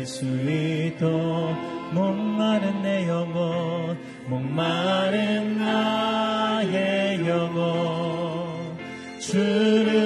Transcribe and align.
릴수 0.00 0.24
있도록 0.24 1.54
목마른 1.92 2.80
내 2.82 3.06
영혼 3.06 3.98
목마른 4.28 5.58
나의 5.58 7.28
영혼. 7.28 8.78
주를 9.18 9.99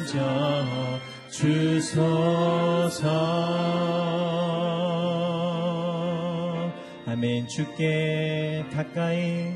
맘 0.00 0.06
만져 0.06 0.98
주소서. 1.30 3.06
아멘. 7.06 7.46
주께 7.48 8.64
가까이 8.72 9.52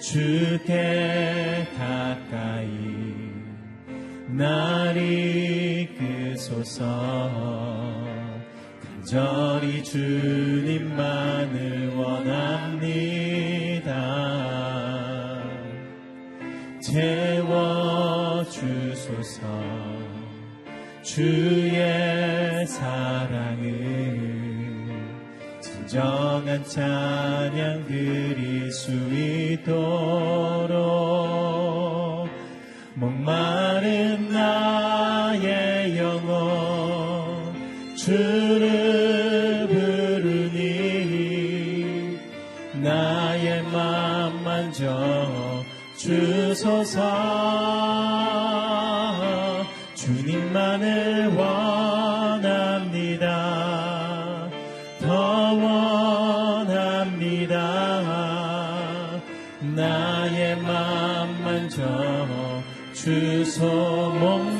주께 0.00 1.66
가까이. 1.78 2.68
날 4.28 4.96
이끄소서. 4.96 6.82
간절히 8.82 9.84
주님만을 9.84 11.14
원합니다. 11.96 13.44
채워 16.80 18.23
주소서. 18.50 19.40
주의 21.02 22.66
사랑을 22.66 23.64
진정한 25.60 26.64
찬양 26.64 27.86
드릴 27.86 28.72
수 28.72 28.90
있도록. 29.12 30.74
목마른 32.94 34.28
나의 34.30 35.98
영혼 35.98 37.54
주를 37.96 39.66
부르니 39.68 40.64
나의 42.74 43.62
맘 43.64 44.44
만 44.44 44.72
져 44.72 45.64
주소서 45.96 47.00
주님만을 50.14 51.34
원합니다. 51.34 52.04
더 55.00 55.52
원합니다. 56.62 57.54
나의 59.60 60.56
맘 60.60 61.42
만져 61.42 61.82
주소 62.92 63.66
목 63.66 64.53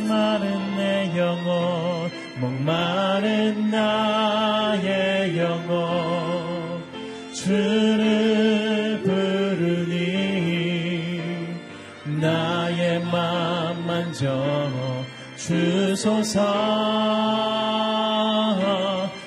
주소서. 16.05 16.45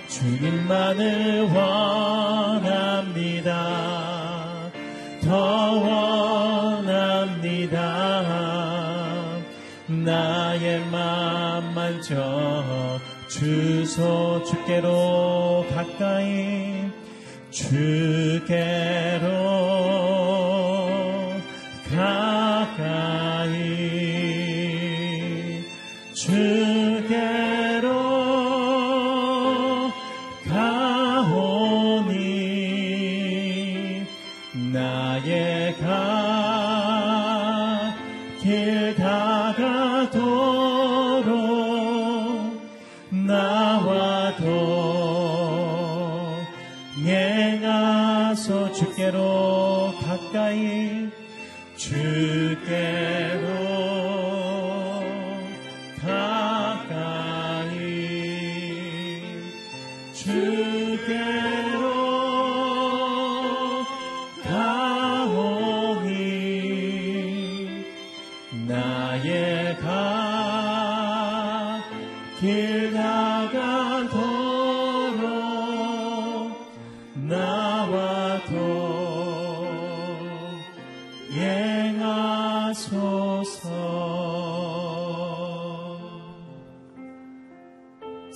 주님만을 0.08 1.42
원합니다. 1.52 2.72
더 5.24 5.72
원합니다. 6.78 7.58
나의 9.88 10.80
맘 10.92 11.74
만 11.74 12.02
져 12.02 13.00
주소 13.28 14.44
주께로 14.44 15.66
가까이 15.74 16.92
주께로 17.50 19.37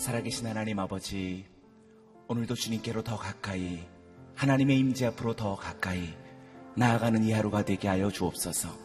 살아계신 0.01 0.47
하나님 0.47 0.79
아버지, 0.79 1.45
오늘도 2.27 2.55
주님께로 2.55 3.03
더 3.03 3.17
가까이, 3.17 3.81
하나님의 4.33 4.79
임재 4.79 5.05
앞으로 5.05 5.35
더 5.35 5.55
가까이 5.55 6.09
나아가는 6.75 7.23
이 7.23 7.31
하루가 7.31 7.63
되게 7.63 7.87
하여 7.87 8.09
주옵소서. 8.09 8.75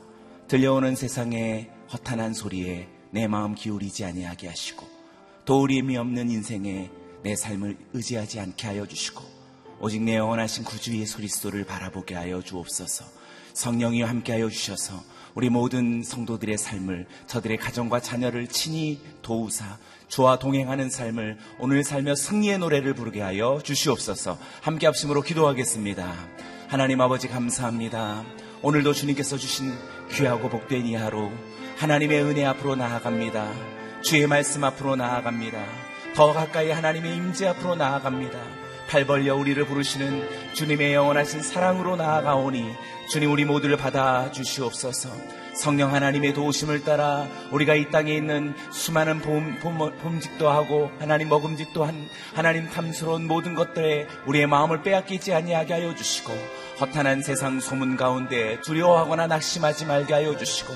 들려오는 0.47 0.95
세상의 0.95 1.71
허탄한 1.91 2.35
소리에 2.35 2.91
내 3.13 3.29
마음 3.29 3.55
기울이지 3.55 4.05
아니하게 4.05 4.49
하시고, 4.49 4.87
도우림이 5.47 5.97
없는 5.97 6.31
인생에 6.31 6.91
내 7.23 7.35
삶을 7.35 7.79
의지하지 7.95 8.39
않게 8.39 8.67
하여 8.67 8.87
주시고, 8.87 9.25
오직 9.81 10.03
내 10.03 10.17
영원하신 10.17 10.65
구주의 10.65 11.07
소리소를 11.07 11.65
바라보게 11.65 12.15
하여 12.15 12.43
주옵소서. 12.43 13.07
성령이 13.57 14.03
함께하여 14.03 14.51
주셔서 14.51 15.03
우리 15.35 15.49
모든 15.49 16.03
성도들의 16.03 16.59
삶을 16.59 17.07
저들의 17.27 17.57
가정과 17.57 18.01
자녀를 18.01 18.49
친히 18.49 19.01
도우사 19.23 19.79
주와 20.09 20.39
동행하는 20.39 20.91
삶을 20.91 21.39
오늘 21.59 21.83
살며 21.83 22.17
승리의 22.17 22.59
노래를 22.59 22.95
부르게 22.95 23.23
하여 23.23 23.59
주시옵소서 23.65 24.39
함께 24.61 24.87
합심으로 24.87 25.23
기도하겠습니다. 25.23 26.15
하나님 26.69 27.01
아버지 27.01 27.29
감사합니다. 27.29 28.25
오늘도 28.61 28.93
주님께서 28.93 29.39
주신 29.39 29.73
귀하고 30.13 30.51
복된 30.51 30.87
이 30.87 30.95
하루 30.95 31.31
하나님의 31.79 32.23
은혜 32.25 32.45
앞으로 32.45 32.77
나아갑니다. 32.77 33.53
주의 34.03 34.27
말씀 34.27 34.65
앞으로 34.65 34.97
나아갑니다. 34.97 35.65
더 36.15 36.33
가까이 36.35 36.71
하나님의 36.71 37.17
임재 37.17 37.49
앞으로 37.49 37.75
나아갑니다. 37.75 38.66
팔 38.89 39.05
벌려 39.07 39.35
우리를 39.35 39.65
부르시는 39.67 40.55
주님의 40.55 40.95
영원하신 40.95 41.43
사랑으로 41.43 41.97
나아가오니 41.97 42.75
주님 43.11 43.31
우리 43.33 43.45
모두를 43.45 43.77
받아 43.77 44.31
주시옵소서. 44.33 45.11
성령 45.55 45.95
하나님의 45.95 46.35
도우심을 46.35 46.85
따라 46.85 47.27
우리가 47.51 47.75
이 47.75 47.91
땅에 47.91 48.13
있는 48.13 48.55
수많은 48.71 49.21
봄, 49.21 49.59
봄, 49.61 49.79
봄 49.79 50.21
직도 50.21 50.51
하고 50.51 50.91
하나님 50.99 51.29
먹음직도 51.29 51.85
한 51.85 52.09
하나님 52.35 52.69
탐스러운 52.69 53.27
모든 53.27 53.55
것들에 53.55 54.07
우리의 54.27 54.47
마음을 54.47 54.83
빼앗기지 54.83 55.33
아니하게 55.33 55.73
하여 55.73 55.95
주시고 55.95 56.33
허탄한 56.81 57.23
세상 57.23 57.59
소문 57.59 57.97
가운데 57.97 58.61
두려워하거나 58.61 59.29
낙심하지 59.29 59.87
말게 59.87 60.13
하여 60.13 60.37
주시고 60.37 60.75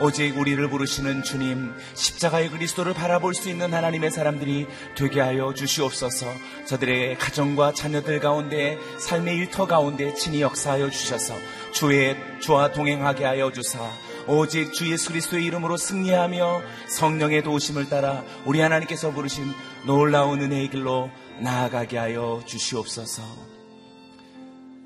오직 0.00 0.38
우리를 0.38 0.68
부르시는 0.68 1.24
주님, 1.24 1.74
십자가의 1.94 2.50
그리스도를 2.50 2.94
바라볼 2.94 3.34
수 3.34 3.48
있는 3.48 3.74
하나님의 3.74 4.12
사람들이 4.12 4.68
되게 4.94 5.20
하여 5.20 5.52
주시옵소서. 5.52 6.26
저들의 6.66 7.18
가정과 7.18 7.72
자녀들 7.72 8.20
가운데 8.20 8.78
삶의 9.00 9.36
일터 9.36 9.66
가운데 9.66 10.14
친히 10.14 10.40
역사하여 10.40 10.90
주셔서 10.90 11.34
주의 11.72 12.16
주와 12.40 12.70
동행하게 12.70 13.24
하여 13.24 13.50
주사 13.50 13.80
오직 14.28 14.72
주 14.72 14.88
예수 14.92 15.08
그리스도의 15.08 15.44
이름으로 15.46 15.76
승리하며 15.76 16.62
성령의 16.86 17.42
도우심을 17.42 17.88
따라 17.88 18.22
우리 18.44 18.60
하나님께서 18.60 19.10
부르신 19.10 19.44
놀라운 19.84 20.40
은혜의 20.42 20.68
길로 20.68 21.10
나아가게 21.40 21.98
하여 21.98 22.42
주시옵소서. 22.46 23.22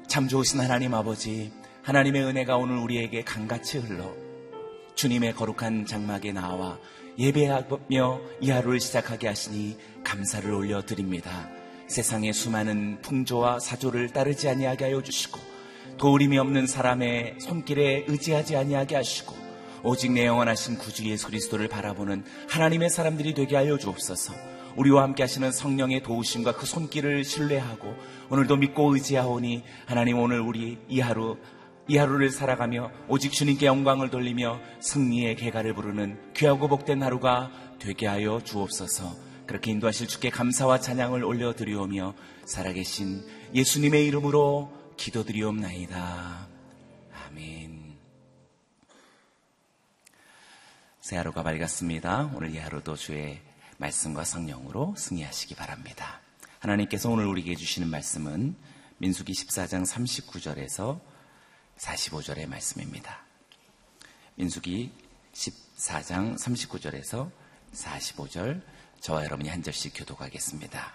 참 0.06 0.28
좋으신 0.28 0.60
하나님 0.60 0.94
아버지, 0.94 1.52
하나님의 1.82 2.22
은혜가 2.22 2.56
오늘 2.56 2.76
우리에게 2.78 3.24
강같이 3.24 3.78
흘러 3.78 4.21
주님의 4.94 5.34
거룩한 5.34 5.86
장막에 5.86 6.32
나와 6.32 6.78
예배하며 7.18 8.20
이 8.40 8.50
하루를 8.50 8.80
시작하게 8.80 9.28
하시니 9.28 9.76
감사를 10.04 10.50
올려드립니다. 10.50 11.48
세상의 11.86 12.32
수많은 12.32 13.02
풍조와 13.02 13.60
사조를 13.60 14.10
따르지 14.10 14.48
아니하게 14.48 14.86
하여 14.86 15.02
주시고 15.02 15.38
도우림이 15.98 16.38
없는 16.38 16.66
사람의 16.66 17.36
손길에 17.38 18.04
의지하지 18.08 18.56
아니하게 18.56 18.96
하시고 18.96 19.36
오직 19.84 20.12
내 20.12 20.26
영원하신 20.26 20.78
구주 20.78 21.04
예수 21.06 21.26
그리스도를 21.26 21.68
바라보는 21.68 22.24
하나님의 22.48 22.88
사람들이 22.88 23.34
되게 23.34 23.56
하여 23.56 23.76
주옵소서. 23.76 24.32
우리와 24.76 25.02
함께 25.02 25.22
하시는 25.22 25.52
성령의 25.52 26.02
도우심과 26.02 26.56
그 26.56 26.66
손길을 26.66 27.24
신뢰하고 27.24 27.94
오늘도 28.30 28.56
믿고 28.56 28.94
의지하오니 28.94 29.64
하나님 29.86 30.18
오늘 30.18 30.40
우리 30.40 30.78
이 30.88 31.00
하루 31.00 31.36
이 31.88 31.96
하루를 31.96 32.30
살아가며 32.30 32.90
오직 33.08 33.32
주님께 33.32 33.66
영광을 33.66 34.10
돌리며 34.10 34.60
승리의 34.80 35.36
개가를 35.36 35.74
부르는 35.74 36.32
귀하고 36.34 36.68
복된 36.68 37.02
하루가 37.02 37.50
되게 37.78 38.06
하여 38.06 38.40
주옵소서. 38.42 39.32
그렇게 39.46 39.72
인도하실 39.72 40.06
주께 40.06 40.30
감사와 40.30 40.78
찬양을 40.80 41.24
올려드리오며 41.24 42.14
살아계신 42.44 43.26
예수님의 43.54 44.06
이름으로 44.06 44.72
기도드리옵나이다. 44.96 46.46
아멘. 47.26 47.96
새 51.00 51.16
하루가 51.16 51.42
밝았습니다. 51.42 52.30
오늘 52.34 52.54
이 52.54 52.58
하루도 52.58 52.94
주의 52.94 53.40
말씀과 53.78 54.24
성령으로 54.24 54.94
승리하시기 54.96 55.56
바랍니다. 55.56 56.20
하나님께서 56.60 57.10
오늘 57.10 57.26
우리에게 57.26 57.56
주시는 57.56 57.88
말씀은 57.88 58.54
민수기 58.98 59.32
14장 59.32 59.84
39절에서 59.84 61.00
45절의 61.82 62.46
말씀입니다. 62.46 63.24
민수기 64.36 64.92
14장 65.32 66.38
39절에서 66.38 67.30
45절 67.74 68.62
저와 69.00 69.24
여러분이 69.24 69.48
한 69.48 69.62
절씩 69.62 69.92
교독하겠습니다. 69.96 70.92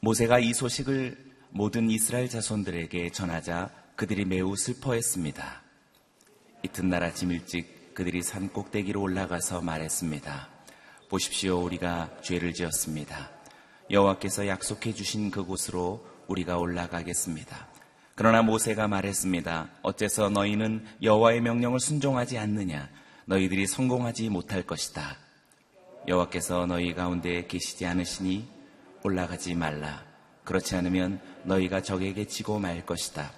모세가 0.00 0.38
이 0.38 0.54
소식을 0.54 1.32
모든 1.50 1.90
이스라엘 1.90 2.28
자손들에게 2.28 3.10
전하자 3.10 3.70
그들이 3.96 4.24
매우 4.24 4.56
슬퍼했습니다. 4.56 5.62
이튿날 6.62 7.02
아침 7.02 7.32
일찍 7.32 7.94
그들이 7.94 8.22
산 8.22 8.48
꼭대기로 8.50 9.00
올라가서 9.02 9.62
말했습니다. 9.62 10.48
보십시오, 11.08 11.58
우리가 11.58 12.20
죄를 12.22 12.54
지었습니다. 12.54 13.30
여호와께서 13.90 14.46
약속해 14.46 14.94
주신 14.94 15.30
그곳으로 15.30 16.06
우리가 16.28 16.56
올라가겠습니다. 16.56 17.71
그러나 18.14 18.42
모세가 18.42 18.88
말했습니다. 18.88 19.68
어째서 19.82 20.28
너희는 20.28 20.84
여호와의 21.02 21.40
명령을 21.40 21.80
순종하지 21.80 22.38
않느냐? 22.38 22.88
너희들이 23.24 23.66
성공하지 23.66 24.28
못할 24.28 24.62
것이다. 24.62 25.16
여호와께서 26.06 26.66
너희 26.66 26.94
가운데 26.94 27.46
계시지 27.46 27.86
않으시니 27.86 28.46
올라가지 29.02 29.54
말라. 29.54 30.02
그렇지 30.44 30.76
않으면 30.76 31.20
너희가 31.44 31.82
적에게 31.82 32.26
지고 32.26 32.58
말 32.58 32.84
것이다. 32.84 33.30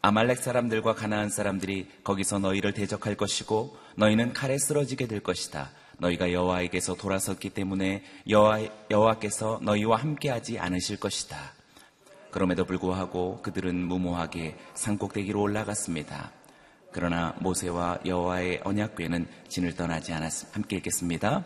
아말렉 0.00 0.38
사람들과 0.38 0.94
가나안 0.94 1.30
사람들이 1.30 1.88
거기서 2.04 2.38
너희를 2.38 2.72
대적할 2.72 3.16
것이고 3.16 3.76
너희는 3.96 4.32
칼에 4.32 4.58
쓰러지게 4.58 5.06
될 5.06 5.20
것이다. 5.20 5.70
너희가 5.98 6.32
여호와에게서 6.32 6.94
돌아섰기 6.94 7.50
때문에 7.50 8.02
여호와, 8.28 8.60
여호와께서 8.90 9.60
너희와 9.62 9.96
함께하지 9.96 10.58
않으실 10.58 10.98
것이다. 10.98 11.54
그럼에도 12.34 12.64
불구하고 12.64 13.40
그들은 13.42 13.76
무모하게 13.76 14.56
산꼭대기로 14.74 15.40
올라갔습니다. 15.40 16.32
그러나 16.90 17.32
모세와 17.38 18.00
여호와의 18.04 18.62
언약궤는 18.64 19.28
진을 19.46 19.76
떠나지 19.76 20.12
않았 20.12 20.52
함께 20.52 20.78
읽겠습니다. 20.78 21.44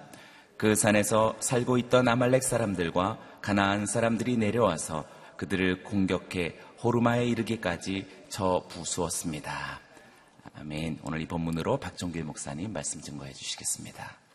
그 0.57 0.75
산에서 0.75 1.37
살고 1.41 1.77
있던 1.77 2.09
아말렉 2.09 2.43
사람들과 2.43 3.19
가나안 3.43 3.85
사람들이 3.85 4.39
내려와서 4.39 5.05
그들을 5.37 5.85
공격해 5.85 6.57
호르마에 6.83 7.27
이르기까지 7.27 8.07
저 8.31 8.65
부수었습니다. 8.71 9.81
아멘. 10.59 11.01
오늘 11.03 11.21
이 11.21 11.27
본문으로 11.27 11.77
박종길 11.77 12.25
목사님 12.25 12.73
말씀 12.73 13.03
증거해 13.03 13.35
주시겠습니다. 13.35 14.28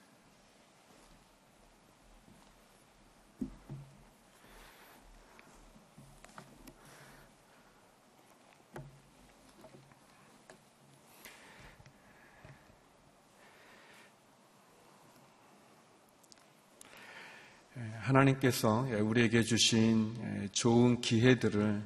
하나님께서 18.03 18.86
우리에게 19.01 19.43
주신 19.43 20.50
좋은 20.51 21.00
기회들을 21.00 21.81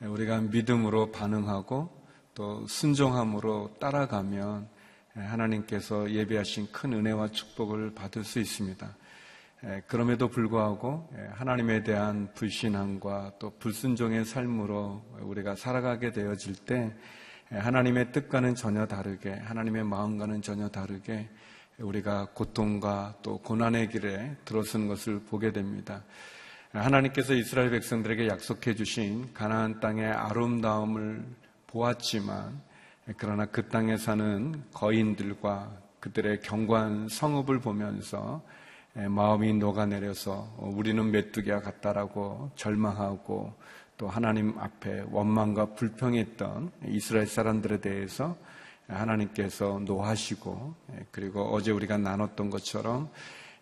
우리가 0.00 0.40
믿음으로 0.40 1.12
반응하고 1.12 1.88
또 2.34 2.66
순종함으로 2.66 3.76
따라가면 3.78 4.68
하나님께서 5.14 6.10
예배하신 6.10 6.72
큰 6.72 6.92
은혜와 6.94 7.28
축복을 7.28 7.94
받을 7.94 8.24
수 8.24 8.40
있습니다. 8.40 8.96
그럼에도 9.86 10.28
불구하고 10.28 11.08
하나님에 11.34 11.84
대한 11.84 12.32
불신함과 12.34 13.34
또 13.38 13.50
불순종의 13.58 14.24
삶으로 14.24 15.04
우리가 15.20 15.54
살아가게 15.54 16.10
되어질 16.10 16.56
때 16.64 16.92
하나님의 17.50 18.10
뜻과는 18.10 18.56
전혀 18.56 18.86
다르게 18.86 19.34
하나님의 19.34 19.84
마음과는 19.84 20.42
전혀 20.42 20.68
다르게 20.68 21.28
우리가 21.80 22.28
고통과 22.34 23.14
또 23.22 23.38
고난의 23.38 23.88
길에 23.88 24.36
들어서는 24.44 24.88
것을 24.88 25.20
보게 25.20 25.52
됩니다. 25.52 26.02
하나님께서 26.72 27.34
이스라엘 27.34 27.70
백성들에게 27.70 28.28
약속해 28.28 28.74
주신 28.74 29.32
가나안 29.34 29.80
땅의 29.80 30.06
아름다움을 30.06 31.24
보았지만 31.66 32.60
그러나 33.16 33.46
그 33.46 33.68
땅에 33.68 33.96
사는 33.96 34.62
거인들과 34.72 35.72
그들의 35.98 36.40
경관 36.42 37.08
성읍을 37.08 37.60
보면서 37.60 38.42
마음이 38.94 39.54
녹아내려서 39.54 40.56
우리는 40.58 41.10
메뚜기와 41.10 41.60
같다라고 41.60 42.50
절망하고 42.56 43.52
또 43.96 44.08
하나님 44.08 44.58
앞에 44.58 45.04
원망과 45.10 45.74
불평했던 45.74 46.70
이스라엘 46.88 47.26
사람들에 47.26 47.80
대해서 47.80 48.36
하나님께서 48.90 49.80
노하시고 49.84 50.74
예, 50.92 51.06
그리고 51.10 51.42
어제 51.52 51.70
우리가 51.70 51.98
나눴던 51.98 52.50
것처럼 52.50 53.10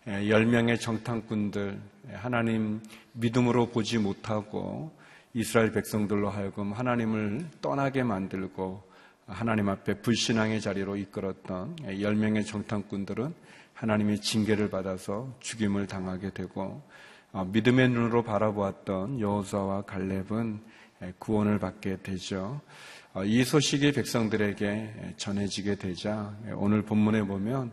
예, 0.07 0.29
열 0.29 0.45
명의 0.45 0.79
정탐꾼들 0.79 1.79
예, 2.09 2.13
하나님 2.15 2.81
믿음으로 3.13 3.67
보지 3.69 3.97
못하고 3.97 4.91
이스라엘 5.33 5.71
백성들로 5.71 6.29
하여금 6.29 6.73
하나님을 6.73 7.45
떠나게 7.61 8.03
만들고 8.03 8.83
하나님 9.27 9.69
앞에 9.69 10.01
불신앙의 10.01 10.59
자리로 10.59 10.97
이끌었던 10.97 11.75
10명의 11.77 12.45
정탐꾼들은 12.45 13.33
하나님의 13.75 14.21
징계를 14.21 14.69
받아서 14.69 15.33
죽임을 15.39 15.87
당하게 15.87 16.31
되고 16.31 16.81
어, 17.31 17.45
믿음의 17.45 17.89
눈으로 17.89 18.23
바라보았던 18.23 19.19
여호수아와 19.19 19.83
갈렙은 19.83 20.61
구원을 21.19 21.59
받게 21.59 21.97
되죠. 22.01 22.59
어, 23.11 23.23
이 23.23 23.43
소식이 23.43 23.91
백성들에게 23.93 25.15
전해지게 25.17 25.75
되자 25.75 26.31
오늘 26.53 26.83
본문에 26.83 27.23
보면 27.23 27.71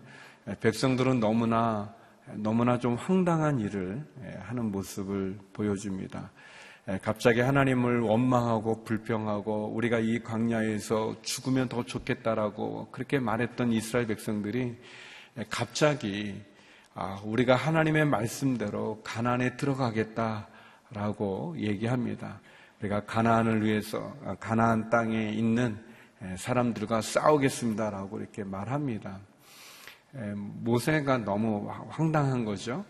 백성들은 0.60 1.20
너무나 1.20 1.94
너무나 2.36 2.78
좀 2.78 2.94
황당한 2.94 3.60
일을 3.60 4.02
하는 4.40 4.72
모습을 4.72 5.38
보여줍니다. 5.52 6.30
갑자기 7.02 7.40
하나님을 7.40 8.00
원망하고 8.00 8.82
불평하고 8.84 9.72
우리가 9.74 9.98
이 9.98 10.20
광야에서 10.20 11.16
죽으면 11.20 11.68
더 11.68 11.84
좋겠다라고 11.84 12.88
그렇게 12.90 13.18
말했던 13.18 13.72
이스라엘 13.72 14.06
백성들이 14.06 14.76
갑자기 15.50 16.40
아, 16.94 17.20
우리가 17.24 17.56
하나님의 17.56 18.06
말씀대로 18.06 19.02
가나안에 19.04 19.58
들어가겠다라고 19.58 21.56
얘기합니다. 21.58 22.40
우리가 22.86 23.04
가나안을 23.04 23.64
위해서 23.64 24.16
아, 24.24 24.34
가나안 24.36 24.90
땅에 24.90 25.30
있는 25.30 25.78
사람들과 26.36 27.02
싸우겠습니다라고 27.02 28.20
이렇게 28.20 28.42
말합니다. 28.42 29.20
모세가 30.34 31.18
너무 31.18 31.68
황당한 31.90 32.44
거죠. 32.44 32.84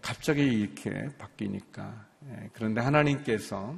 갑자기 0.00 0.42
이렇게 0.42 1.08
바뀌니까. 1.18 2.06
그런데 2.54 2.80
하나님께서 2.80 3.74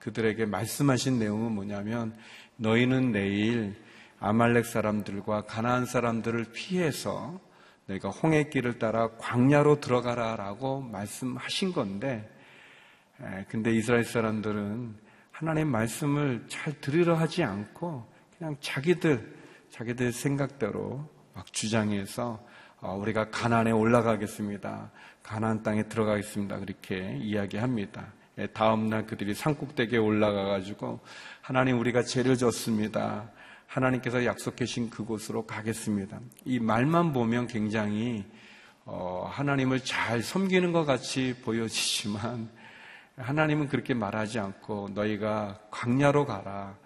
그들에게 0.00 0.46
말씀하신 0.46 1.20
내용은 1.20 1.52
뭐냐면 1.52 2.16
너희는 2.56 3.12
내일 3.12 3.76
아말렉 4.18 4.66
사람들과 4.66 5.42
가나안 5.42 5.86
사람들을 5.86 6.46
피해서 6.52 7.40
너희가 7.86 8.10
홍해 8.10 8.48
길을 8.48 8.80
따라 8.80 9.10
광야로 9.16 9.80
들어가라라고 9.80 10.80
말씀하신 10.80 11.72
건데 11.72 12.28
근데 13.48 13.72
이스라엘 13.72 14.04
사람들은 14.04 14.96
하나님 15.30 15.68
말씀을 15.68 16.44
잘 16.48 16.80
들으려 16.80 17.14
하지 17.14 17.42
않고 17.42 18.06
그냥 18.36 18.56
자기들 18.60 19.42
자기들 19.70 20.12
생각대로 20.12 21.08
막 21.34 21.52
주장해서 21.52 22.44
어, 22.80 22.96
우리가 22.96 23.30
가나안에 23.30 23.70
올라가겠습니다. 23.70 24.90
가나안 25.22 25.62
땅에 25.62 25.84
들어가겠습니다. 25.84 26.58
그렇게 26.58 27.16
이야기합니다. 27.20 28.12
예, 28.38 28.48
다음 28.48 28.88
날 28.88 29.06
그들이 29.06 29.34
산꼭대기에 29.34 29.98
올라가 29.98 30.44
가지고 30.44 31.00
하나님 31.40 31.78
우리가 31.78 32.02
죄를 32.02 32.36
졌습니다. 32.36 33.30
하나님께서 33.66 34.24
약속해 34.24 34.64
주신 34.64 34.90
그곳으로 34.90 35.46
가겠습니다. 35.46 36.20
이 36.44 36.58
말만 36.58 37.12
보면 37.12 37.46
굉장히 37.46 38.24
어, 38.84 39.28
하나님을 39.30 39.80
잘 39.80 40.22
섬기는 40.22 40.72
것 40.72 40.84
같이 40.84 41.36
보여지지만 41.44 42.50
하나님은 43.22 43.68
그렇게 43.68 43.94
말하지 43.94 44.38
않고 44.38 44.90
너희가 44.94 45.60
광야로 45.70 46.26
가라. 46.26 46.76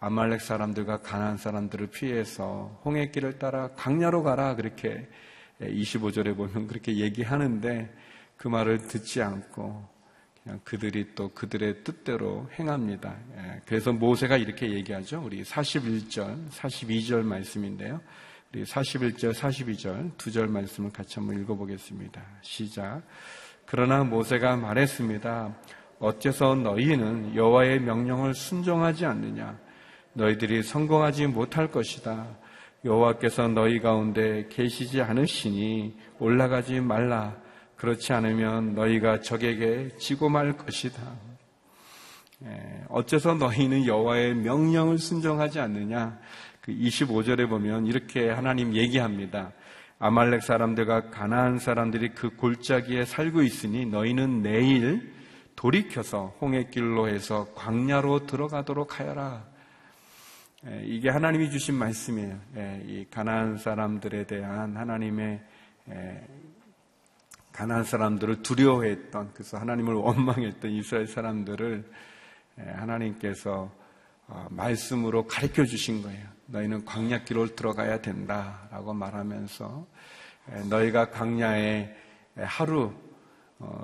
아말렉 0.00 0.40
사람들과 0.40 1.02
가나안 1.02 1.36
사람들을 1.36 1.88
피해서 1.88 2.80
홍해길을 2.84 3.38
따라 3.38 3.68
강야로 3.74 4.22
가라 4.22 4.56
그렇게 4.56 5.06
25절에 5.60 6.34
보면 6.36 6.66
그렇게 6.68 6.96
얘기하는데 6.96 7.94
그 8.38 8.48
말을 8.48 8.78
듣지 8.78 9.20
않고 9.20 9.86
그냥 10.42 10.60
그들이 10.64 11.14
또 11.14 11.28
그들의 11.28 11.84
뜻대로 11.84 12.48
행합니다. 12.58 13.14
예, 13.36 13.60
그래서 13.66 13.92
모세가 13.92 14.38
이렇게 14.38 14.70
얘기하죠. 14.70 15.22
우리 15.22 15.42
41절, 15.44 16.48
42절 16.48 17.22
말씀인데요. 17.22 18.00
우리 18.52 18.64
41절, 18.64 19.34
42절 19.34 20.16
두 20.16 20.30
절 20.30 20.48
말씀을 20.48 20.90
같이 20.90 21.16
한번 21.16 21.38
읽어보겠습니다. 21.42 22.22
시작. 22.40 23.02
그러나 23.66 24.02
모세가 24.02 24.56
말했습니다. 24.56 25.54
어째서 26.00 26.54
너희는 26.54 27.36
여호와의 27.36 27.80
명령을 27.80 28.34
순종하지 28.34 29.04
않느냐? 29.04 29.58
너희들이 30.14 30.62
성공하지 30.62 31.26
못할 31.26 31.70
것이다. 31.70 32.26
여호와께서 32.86 33.48
너희 33.48 33.80
가운데 33.80 34.48
계시지 34.48 35.02
않으시니 35.02 35.94
올라가지 36.18 36.80
말라. 36.80 37.36
그렇지 37.76 38.14
않으면 38.14 38.74
너희가 38.74 39.20
적에게 39.20 39.90
지고 39.98 40.30
말 40.30 40.56
것이다. 40.56 41.02
예, 42.46 42.84
어째서 42.88 43.34
너희는 43.34 43.84
여호와의 43.84 44.34
명령을 44.36 44.96
순종하지 44.96 45.60
않느냐? 45.60 46.18
그 46.62 46.72
25절에 46.72 47.46
보면 47.46 47.86
이렇게 47.86 48.30
하나님 48.30 48.74
얘기합니다. 48.74 49.52
아말렉 49.98 50.42
사람들과 50.42 51.10
가나안 51.10 51.58
사람들이 51.58 52.14
그 52.14 52.30
골짜기에 52.30 53.04
살고 53.04 53.42
있으니 53.42 53.84
너희는 53.84 54.40
내일 54.40 55.19
돌이켜서 55.60 56.34
홍해길로 56.40 57.08
해서 57.08 57.46
광야로 57.54 58.24
들어가도록 58.24 58.98
하여라. 58.98 59.44
예, 60.66 60.82
이게 60.86 61.10
하나님이 61.10 61.50
주신 61.50 61.74
말씀이에요. 61.74 62.38
예, 62.56 62.82
이 62.86 63.06
가나안 63.10 63.58
사람들에 63.58 64.24
대한 64.24 64.74
하나님의 64.74 65.40
예, 65.90 66.26
가나안 67.52 67.84
사람들을 67.84 68.42
두려워했던 68.42 69.32
그래서 69.34 69.58
하나님을 69.58 69.92
원망했던 69.92 70.70
이스라엘 70.70 71.06
사람들을 71.06 71.84
하나님께서 72.56 73.70
어, 74.28 74.46
말씀으로 74.48 75.26
가르쳐 75.26 75.66
주신 75.66 76.00
거예요. 76.00 76.26
너희는 76.46 76.86
광야길로 76.86 77.54
들어가야 77.54 78.00
된다라고 78.00 78.94
말하면서 78.94 79.86
너희가 80.70 81.10
광야에 81.10 81.94
하루 82.36 82.94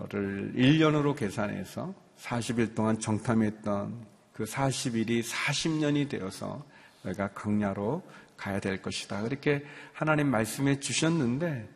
를 0.08 0.54
1년으로 0.56 1.14
계산해서 1.14 1.94
40일 2.18 2.74
동안 2.74 2.98
정탐했던 2.98 4.06
그 4.32 4.44
40일이 4.44 5.22
40년이 5.22 6.08
되어서 6.08 6.64
내가 7.02 7.28
강야로 7.28 8.02
가야 8.38 8.58
될 8.58 8.80
것이다. 8.80 9.22
그렇게 9.22 9.64
하나님 9.92 10.30
말씀해 10.30 10.80
주셨는데, 10.80 11.68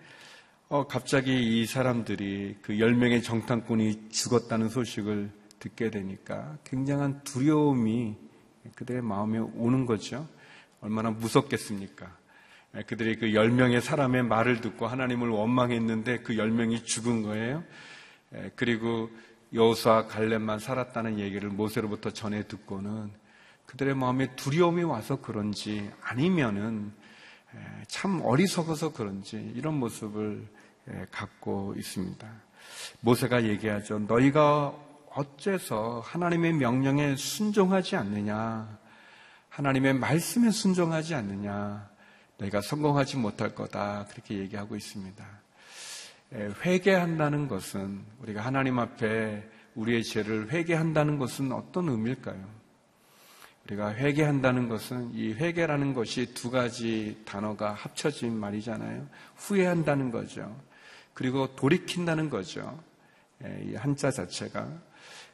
어, 0.69 0.87
갑자기 0.87 1.61
이 1.61 1.67
사람들이 1.67 2.59
그 2.63 2.75
10명의 2.75 3.23
정탐꾼이 3.23 4.09
죽었다는 4.11 4.71
소식을 4.71 5.31
듣게 5.59 5.91
되니까 5.91 6.57
굉장한 6.65 7.23
두려움이 7.25 8.17
그들의 8.77 9.03
마음에 9.03 9.39
오는 9.39 9.85
거죠. 9.85 10.27
얼마나 10.81 11.11
무섭겠습니까? 11.11 12.17
그들이 12.87 13.17
그 13.17 13.27
10명의 13.27 13.81
사람의 13.81 14.23
말을 14.23 14.61
듣고 14.61 14.87
하나님을 14.87 15.29
원망했는데 15.29 16.21
그 16.21 16.35
10명이 16.35 16.85
죽은 16.87 17.23
거예요. 17.23 17.65
그리고 18.57 19.11
여호수아 19.53 20.07
갈렙만 20.07 20.59
살았다는 20.61 21.19
얘기를 21.19 21.49
모세로부터 21.49 22.11
전해 22.11 22.47
듣고는 22.47 23.11
그들의 23.67 23.95
마음에 23.95 24.35
두려움이 24.37 24.83
와서 24.85 25.21
그런지 25.21 25.91
아니면은 26.03 26.93
참 27.89 28.21
어리석어서 28.23 28.93
그런지 28.93 29.37
이런 29.55 29.75
모습을 29.75 30.47
갖고 31.11 31.75
있습니다. 31.77 32.29
모세가 33.01 33.45
얘기하죠. 33.45 33.99
너희가 34.01 34.75
어째서 35.13 36.03
하나님의 36.05 36.53
명령에 36.55 37.17
순종하지 37.17 37.97
않느냐? 37.97 38.79
하나님의 39.49 39.95
말씀에 39.95 40.51
순종하지 40.51 41.15
않느냐? 41.17 41.91
너희가 42.39 42.61
성공하지 42.61 43.17
못할 43.17 43.55
거다. 43.55 44.07
그렇게 44.11 44.39
얘기하고 44.39 44.77
있습니다. 44.77 45.25
예, 46.33 46.49
회개한다는 46.65 47.49
것은 47.49 48.05
우리가 48.23 48.41
하나님 48.41 48.79
앞에 48.79 49.49
우리의 49.75 50.05
죄를 50.05 50.51
회개한다는 50.51 51.19
것은 51.19 51.51
어떤 51.51 51.89
의미일까요? 51.89 52.61
우리가 53.67 53.95
회개한다는 53.95 54.69
것은 54.69 55.11
이 55.13 55.33
회개라는 55.33 55.93
것이 55.93 56.33
두 56.33 56.51
가지 56.51 57.21
단어가 57.25 57.73
합쳐진 57.73 58.39
말이잖아요. 58.39 59.09
후회한다는 59.37 60.13
거죠. 60.13 60.57
그리고 61.15 61.55
돌이킨다는 61.57 62.31
거죠. 62.31 62.81
예, 63.45 63.65
이 63.65 63.75
한자 63.75 64.13
자체가 64.13 64.69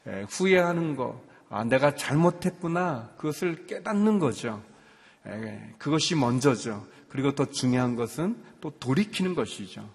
예, 0.06 0.24
후회하는 0.30 0.96
거, 0.96 1.22
아, 1.50 1.64
내가 1.64 1.94
잘못했구나 1.94 3.10
그것을 3.18 3.66
깨닫는 3.66 4.18
거죠. 4.18 4.62
그것이 5.78 6.14
먼저죠. 6.14 6.86
그리고 7.08 7.34
더 7.34 7.46
중요한 7.46 7.96
것은 7.96 8.40
또 8.60 8.70
돌이키는 8.70 9.34
것이죠. 9.34 9.88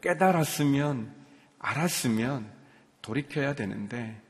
깨달았으면, 0.00 1.14
알았으면 1.58 2.50
돌이켜야 3.02 3.54
되는데, 3.54 4.20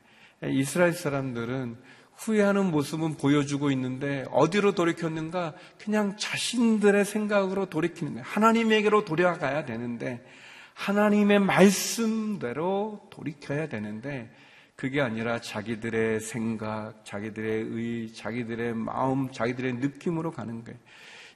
이스라엘 0.43 0.93
사람들은 0.93 1.77
후회하는 2.15 2.71
모습은 2.71 3.17
보여주고 3.17 3.71
있는데, 3.71 4.25
어디로 4.31 4.73
돌이켰는가? 4.73 5.53
그냥 5.83 6.17
자신들의 6.17 7.05
생각으로 7.05 7.67
돌이키는 7.67 8.13
거예요. 8.13 8.25
하나님에게로 8.27 9.05
돌아가야 9.05 9.65
되는데, 9.65 10.25
하나님의 10.73 11.39
말씀대로 11.39 13.07
돌이켜야 13.09 13.67
되는데, 13.67 14.33
그게 14.79 15.01
아니라 15.01 15.41
자기들의 15.41 16.21
생각, 16.21 17.03
자기들의 17.03 17.63
의, 17.69 18.13
자기들의 18.13 18.75
마음, 18.75 19.29
자기들의 19.29 19.73
느낌으로 19.73 20.31
가는 20.31 20.63
거예요. 20.63 20.79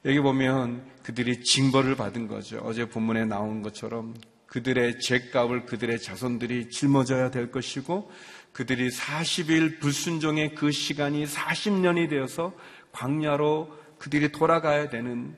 여기 0.05 0.19
보면 0.19 0.85
그들이 1.01 1.43
징벌을 1.43 1.95
받은 1.95 2.27
거죠. 2.27 2.59
어제 2.63 2.89
본문에 2.89 3.25
나온 3.25 3.61
것처럼 3.61 4.13
그들의 4.47 4.99
죄값을 4.99 5.65
그들의 5.65 5.99
자손들이 6.01 6.69
짊어져야 6.69 7.31
될 7.31 7.51
것이고 7.51 8.11
그들이 8.51 8.89
40일 8.89 9.79
불순종의 9.79 10.55
그 10.55 10.71
시간이 10.71 11.25
40년이 11.25 12.09
되어서 12.09 12.53
광야로 12.91 13.75
그들이 13.97 14.31
돌아가야 14.31 14.89
되는 14.89 15.37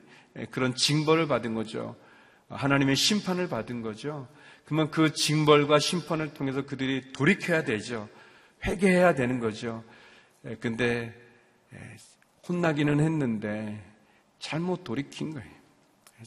그런 0.50 0.74
징벌을 0.74 1.28
받은 1.28 1.54
거죠. 1.54 1.96
하나님의 2.48 2.96
심판을 2.96 3.48
받은 3.48 3.82
거죠. 3.82 4.28
그러면 4.64 4.90
그 4.90 5.14
징벌과 5.14 5.78
심판을 5.78 6.34
통해서 6.34 6.66
그들이 6.66 7.12
돌이켜야 7.12 7.62
되죠. 7.62 8.08
회개해야 8.64 9.14
되는 9.14 9.38
거죠. 9.38 9.84
근데 10.60 11.14
혼나기는 12.48 13.00
했는데 13.00 13.82
잘못 14.46 14.84
돌이킨 14.84 15.34
거예요. 15.34 15.50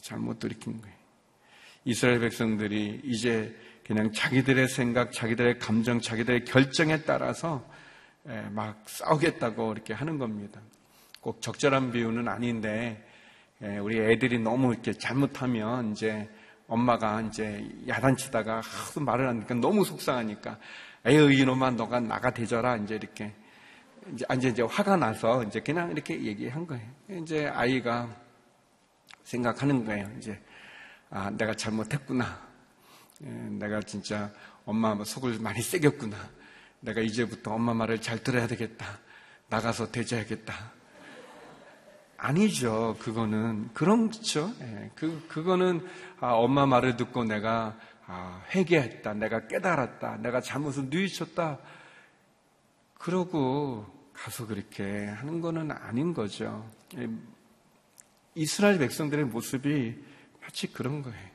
잘못 0.02 0.38
돌이킨 0.38 0.78
거예요. 0.82 0.94
이스라엘 1.86 2.20
백성들이 2.20 3.00
이제 3.04 3.56
그냥 3.82 4.12
자기들의 4.12 4.68
생각, 4.68 5.10
자기들의 5.10 5.58
감정, 5.58 6.02
자기들의 6.02 6.44
결정에 6.44 7.00
따라서 7.04 7.66
예, 8.28 8.42
막 8.50 8.84
싸우겠다고 8.86 9.72
이렇게 9.72 9.94
하는 9.94 10.18
겁니다. 10.18 10.60
꼭 11.22 11.40
적절한 11.40 11.92
비유는 11.92 12.28
아닌데 12.28 13.02
예, 13.62 13.78
우리 13.78 13.98
애들이 13.98 14.38
너무 14.38 14.74
이렇게 14.74 14.92
잘못하면 14.92 15.92
이제 15.92 16.28
엄마가 16.68 17.22
이제 17.22 17.66
야단치다가 17.88 18.60
하도 18.60 19.00
말을 19.00 19.28
하니까 19.28 19.54
너무 19.54 19.82
속상하니까 19.82 20.58
에휴 21.06 21.32
이놈아 21.32 21.70
너가 21.70 22.00
나가 22.00 22.30
대져라 22.34 22.76
이제 22.76 22.96
이렇게 22.96 23.32
이제 24.12 24.24
이제 24.36 24.48
이제 24.48 24.62
화가 24.62 24.96
나서 24.96 25.42
이제 25.44 25.60
그냥 25.60 25.90
이렇게 25.90 26.20
얘기한 26.22 26.66
거예요. 26.66 26.86
이제 27.22 27.46
아이가 27.46 28.08
생각하는 29.24 29.84
거예요. 29.84 30.10
이제 30.18 30.40
아, 31.10 31.30
내가 31.30 31.54
잘못했구나. 31.54 32.40
예, 33.24 33.28
내가 33.28 33.80
진짜 33.82 34.30
엄마 34.64 34.96
속을 35.04 35.38
많이 35.40 35.60
새겼구나. 35.60 36.16
내가 36.80 37.00
이제부터 37.00 37.52
엄마 37.54 37.74
말을 37.74 38.00
잘 38.00 38.22
들어야 38.22 38.46
되겠다. 38.46 38.98
나가서 39.48 39.90
대줘야겠다. 39.90 40.54
아니죠. 42.16 42.96
그거는 43.00 43.70
그렇죠. 43.74 44.52
예, 44.60 44.90
그 44.94 45.26
그거는 45.28 45.86
아, 46.20 46.32
엄마 46.32 46.66
말을 46.66 46.96
듣고 46.96 47.24
내가 47.24 47.76
아, 48.06 48.42
회개했다. 48.54 49.14
내가 49.14 49.46
깨달았다. 49.46 50.16
내가 50.18 50.40
잘못을 50.40 50.88
뉘우쳤다. 50.90 51.58
그러고 53.00 53.86
가서 54.12 54.46
그렇게 54.46 55.06
하는 55.06 55.40
거는 55.40 55.70
아닌 55.70 56.12
거죠. 56.12 56.70
예, 56.98 57.08
이스라엘 58.34 58.78
백성들의 58.78 59.24
모습이 59.24 59.96
마치 60.42 60.70
그런 60.70 61.02
거예요. 61.02 61.30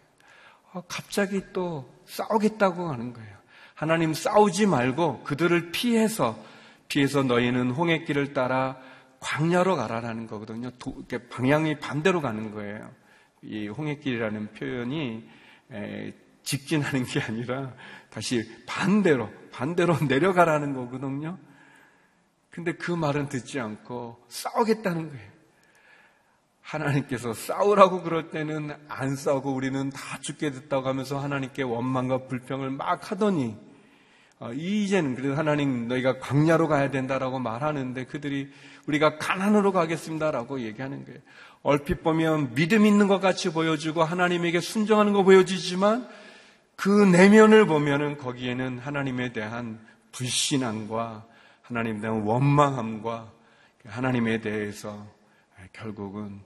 어, 0.73 0.83
갑자기 0.87 1.41
또 1.53 1.91
싸우겠다고 2.05 2.87
하는 2.87 3.13
거예요. 3.13 3.35
하나님 3.73 4.13
싸우지 4.13 4.67
말고 4.67 5.23
그들을 5.23 5.71
피해서 5.71 6.41
피해서 6.87 7.23
너희는 7.23 7.71
홍해길을 7.71 8.33
따라 8.33 8.79
광야로 9.19 9.75
가라라는 9.75 10.27
거거든요. 10.27 10.69
방향이 11.31 11.79
반대로 11.79 12.21
가는 12.21 12.51
거예요. 12.51 12.91
이 13.41 13.67
홍해길이라는 13.67 14.53
표현이 14.53 15.27
직진하는 16.43 17.05
게 17.05 17.21
아니라 17.21 17.73
다시 18.11 18.47
반대로 18.67 19.31
반대로 19.51 19.97
내려가라는 20.07 20.75
거거든요. 20.75 21.39
근데 22.55 22.71
그 22.71 22.93
말은 22.93 23.27
듣지 23.27 23.59
않고 23.59 24.17
싸우겠다는 24.29 25.09
거예요. 25.09 25.35
하나님께서 26.61 27.33
싸우라고 27.33 28.01
그럴 28.01 28.31
때는 28.31 28.73
안 28.87 29.17
싸우고 29.17 29.53
우리는 29.53 29.89
다 29.89 30.19
죽게 30.21 30.51
됐다고 30.51 30.87
하면서 30.87 31.19
하나님께 31.19 31.63
원망과 31.63 32.27
불평을 32.27 32.69
막 32.69 33.11
하더니 33.11 33.57
어, 34.39 34.53
이제는 34.53 35.15
그래도 35.15 35.35
하나님 35.35 35.89
너희가 35.89 36.19
광야로 36.19 36.69
가야 36.69 36.91
된다라고 36.91 37.39
말하는데 37.39 38.05
그들이 38.05 38.49
우리가 38.87 39.17
가난으로 39.17 39.73
가겠습니다라고 39.73 40.61
얘기하는 40.61 41.03
거예요. 41.03 41.19
얼핏 41.61 42.03
보면 42.03 42.55
믿음 42.55 42.85
있는 42.85 43.09
것 43.09 43.19
같이 43.19 43.51
보여주고 43.51 44.01
하나님에게 44.01 44.61
순종하는 44.61 45.11
거 45.11 45.23
보여지지만 45.23 46.07
그 46.77 46.89
내면을 46.89 47.65
보면은 47.65 48.17
거기에는 48.17 48.79
하나님에 48.79 49.33
대한 49.33 49.77
불신앙과 50.13 51.34
하나님에 51.67 51.99
대한 51.99 52.21
원망함과 52.21 53.31
하나님에 53.85 54.39
대해서 54.41 55.05
결국은 55.73 56.41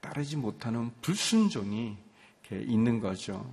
따르지 0.00 0.36
못하는 0.36 0.90
불순종이 1.02 1.96
있는 2.50 3.00
거죠. 3.00 3.48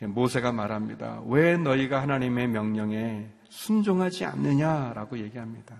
모세가 0.00 0.52
말합니다. 0.52 1.22
왜 1.26 1.56
너희가 1.56 2.02
하나님의 2.02 2.48
명령에 2.48 3.28
순종하지 3.48 4.26
않느냐라고 4.26 5.18
얘기합니다. 5.18 5.76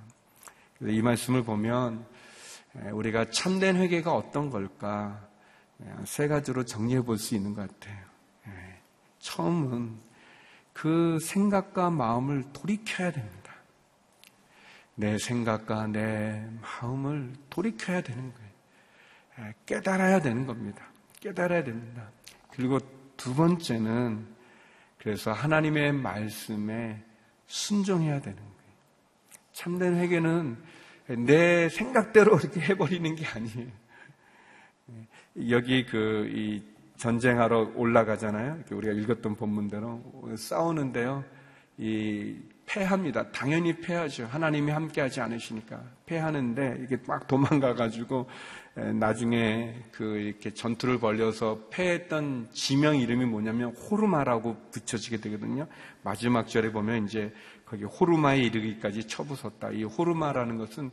이 0.80 1.02
말씀을 1.02 1.44
보면 1.44 2.06
우리가 2.92 3.30
참된 3.30 3.76
회개가 3.76 4.12
어떤 4.12 4.48
걸까 4.50 5.28
세 6.04 6.26
가지로 6.26 6.64
정리해 6.64 7.02
볼 7.02 7.18
수 7.18 7.34
있는 7.34 7.54
것 7.54 7.68
같아요. 7.68 8.08
처음은 9.18 9.96
그 10.72 11.18
생각과 11.20 11.90
마음을 11.90 12.44
돌이켜야 12.52 13.12
됩니다. 13.12 13.37
내 14.98 15.16
생각과 15.16 15.86
내 15.86 16.44
마음을 16.60 17.32
돌이켜야 17.50 18.00
되는 18.00 18.34
거예요. 18.34 18.50
예, 19.38 19.54
깨달아야 19.64 20.20
되는 20.20 20.44
겁니다. 20.44 20.84
깨달아야 21.20 21.62
됩니다. 21.62 22.10
그리고 22.50 22.80
두 23.16 23.32
번째는 23.32 24.26
그래서 24.98 25.30
하나님의 25.30 25.92
말씀에 25.92 27.00
순종해야 27.46 28.20
되는 28.20 28.36
거예요. 28.36 28.72
참된 29.52 29.94
회개는 29.94 30.56
내 31.26 31.68
생각대로 31.68 32.36
이렇게 32.36 32.60
해버리는 32.60 33.14
게 33.14 33.24
아니에요. 33.24 33.68
예, 34.90 35.50
여기 35.50 35.86
그, 35.86 36.28
이 36.34 36.60
전쟁하러 36.96 37.74
올라가잖아요. 37.76 38.64
우리가 38.72 38.94
읽었던 38.94 39.36
본문대로 39.36 40.34
싸우는데요. 40.36 41.24
이 41.76 42.36
패합니다. 42.68 43.30
당연히 43.32 43.74
패하죠. 43.74 44.26
하나님이 44.26 44.70
함께하지 44.70 45.20
않으시니까 45.20 45.82
패하는데 46.06 46.80
이게 46.84 46.98
막 47.06 47.26
도망가가지고 47.26 48.26
나중에 48.94 49.74
그 49.90 50.18
이렇게 50.18 50.52
전투를 50.52 50.98
벌려서 51.00 51.58
패했던 51.70 52.48
지명 52.52 52.96
이름이 52.96 53.24
뭐냐면 53.24 53.74
호르마라고 53.74 54.56
붙여지게 54.70 55.16
되거든요. 55.16 55.66
마지막 56.02 56.46
절에 56.46 56.70
보면 56.70 57.06
이제 57.06 57.32
거기 57.64 57.84
호르마에 57.84 58.38
이르기까지 58.38 59.08
쳐부섰다. 59.08 59.70
이 59.70 59.82
호르마라는 59.84 60.58
것은 60.58 60.90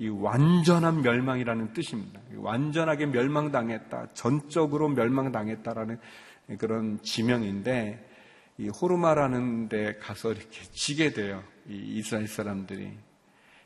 이 0.00 0.08
완전한 0.08 1.02
멸망이라는 1.02 1.72
뜻입니다. 1.72 2.20
완전하게 2.36 3.06
멸망당했다. 3.06 4.08
전적으로 4.14 4.88
멸망당했다라는 4.88 5.98
그런 6.58 7.00
지명인데 7.02 8.06
이 8.58 8.68
호르마라는 8.68 9.68
데 9.68 9.96
가서 9.98 10.32
이렇게 10.32 10.62
지게 10.72 11.12
돼요. 11.12 11.42
이 11.68 11.98
이스라엘 11.98 12.26
사람들이. 12.26 12.90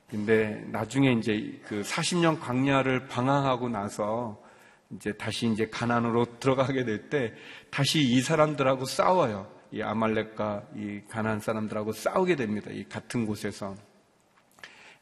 근데 0.09 0.62
나중에 0.70 1.12
이제 1.12 1.59
그 1.64 1.81
40년 1.81 2.38
광야를 2.38 3.09
방황하고 3.09 3.70
나서 3.70 4.42
이제 4.90 5.12
다시 5.14 5.46
이제 5.48 5.66
가난으로 5.68 6.26
들어가게 6.38 6.85
될 6.85 7.09
때 7.09 7.33
다시 7.70 8.02
이 8.02 8.20
사람들하고 8.20 8.85
싸워요. 8.85 9.50
이 9.70 9.81
아말렉과 9.81 10.68
이 10.76 11.00
가난 11.09 11.40
사람들하고 11.40 11.92
싸우게 11.92 12.37
됩니다. 12.37 12.70
이 12.70 12.85
같은 12.85 13.24
곳에서. 13.24 13.74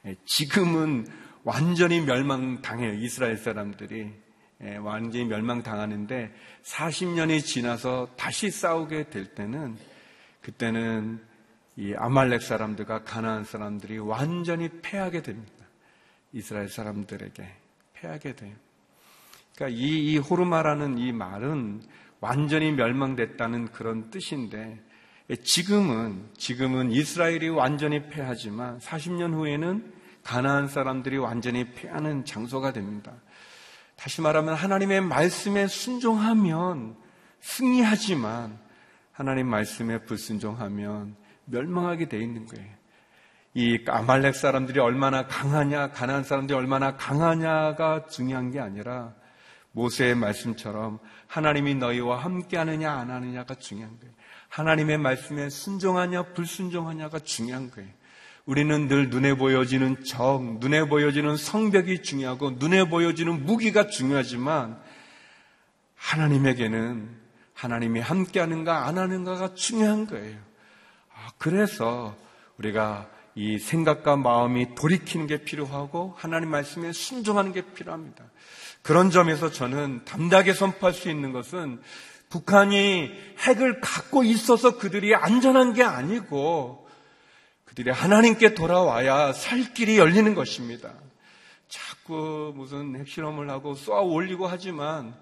예, 0.07 0.15
지금은 0.25 1.07
완전히 1.43 2.01
멸망당해요. 2.01 2.95
이스라엘 2.95 3.37
사람들이. 3.37 4.13
예, 4.63 4.77
완전히 4.77 5.25
멸망당하는데 5.25 6.35
40년이 6.63 7.45
지나서 7.45 8.09
다시 8.17 8.51
싸우게 8.51 9.11
될 9.11 9.35
때는 9.35 9.77
그때는 10.43 11.21
이 11.77 11.95
아말렉 11.97 12.43
사람들과 12.43 13.05
가나안 13.05 13.45
사람들이 13.45 13.99
완전히 13.99 14.69
패하게 14.83 15.23
됩니다. 15.23 15.53
이스라엘 16.33 16.69
사람들에게 16.69 17.45
패하게 17.95 18.37
돼요. 18.37 18.55
그러니까 19.55 19.79
이, 19.79 20.13
이 20.13 20.19
호르마라는 20.19 20.99
이 20.99 21.13
말은 21.13 21.83
완전히 22.21 22.73
멸망됐다는 22.73 23.73
그런 23.73 24.11
뜻인데 24.11 24.79
지금은 25.43 26.29
지금은 26.37 26.91
이스라엘이 26.91 27.49
완전히 27.49 28.09
패하지만 28.09 28.79
40년 28.79 29.33
후에는 29.33 30.01
가나안 30.23 30.69
사람들이 30.69 31.17
완전히 31.17 31.73
패하는 31.73 32.25
장소가 32.25 32.73
됩니다. 32.73 33.13
다시 34.01 34.23
말하면 34.23 34.55
하나님의 34.55 35.03
말씀에 35.03 35.67
순종하면 35.67 36.97
승리하지만 37.41 38.59
하나님 39.13 39.47
말씀에 39.47 39.99
불순종하면 40.05 41.17
멸망하게 41.45 42.09
돼 42.09 42.19
있는 42.19 42.47
거예요. 42.47 42.67
이 43.53 43.85
아말렉 43.87 44.35
사람들이 44.35 44.81
얼마나 44.81 45.27
강하냐, 45.27 45.91
가난안 45.91 46.25
사람들이 46.25 46.57
얼마나 46.57 46.97
강하냐가 46.97 48.07
중요한 48.07 48.51
게 48.51 48.59
아니라 48.59 49.13
모세의 49.73 50.15
말씀처럼 50.15 50.99
하나님이 51.27 51.75
너희와 51.75 52.25
함께 52.25 52.57
하느냐 52.57 52.91
안 52.91 53.11
하느냐가 53.11 53.55
중요한 53.57 53.99
거예요. 54.01 54.15
하나님의 54.49 54.97
말씀에 54.97 55.51
순종하냐 55.51 56.33
불순종하냐가 56.33 57.19
중요한 57.19 57.71
거예요. 57.71 57.91
우리는 58.51 58.89
늘 58.89 59.11
눈에 59.11 59.35
보여지는 59.35 60.03
적, 60.03 60.43
눈에 60.59 60.89
보여지는 60.89 61.37
성벽이 61.37 62.03
중요하고 62.03 62.57
눈에 62.59 62.89
보여지는 62.89 63.47
무기가 63.47 63.87
중요하지만 63.87 64.77
하나님에게는 65.95 67.11
하나님이 67.55 68.01
함께 68.01 68.41
하는가 68.41 68.89
안 68.89 68.99
하는가가 68.99 69.55
중요한 69.55 70.09
거예요. 70.09 70.37
아, 71.15 71.31
그래서 71.39 72.17
우리가 72.59 73.09
이 73.37 73.61
생각과 73.61 74.17
마음이 74.17 74.75
돌이키는 74.75 75.29
게 75.29 75.45
필요하고 75.45 76.17
하나님 76.19 76.51
말씀에 76.51 76.91
순종하는 76.91 77.53
게 77.53 77.63
필요합니다. 77.73 78.25
그런 78.83 79.13
점에서 79.13 79.53
저는 79.53 80.05
담대하게 80.05 80.55
선포할 80.55 80.93
수 80.93 81.09
있는 81.09 81.31
것은 81.31 81.81
북한이 82.31 83.13
핵을 83.39 83.81
갖고 83.81 84.25
있어서 84.25 84.77
그들이 84.77 85.15
안전한 85.15 85.73
게 85.73 85.85
아니고 85.85 86.80
그들이 87.71 87.91
하나님께 87.91 88.55
돌아와야 88.55 89.33
살 89.33 89.73
길이 89.73 89.97
열리는 89.97 90.35
것입니다. 90.35 90.93
자꾸 91.69 92.53
무슨 92.57 92.99
핵실험을 92.99 93.49
하고 93.49 93.77
쏘아 93.77 94.01
올리고 94.01 94.49
하지만 94.49 95.15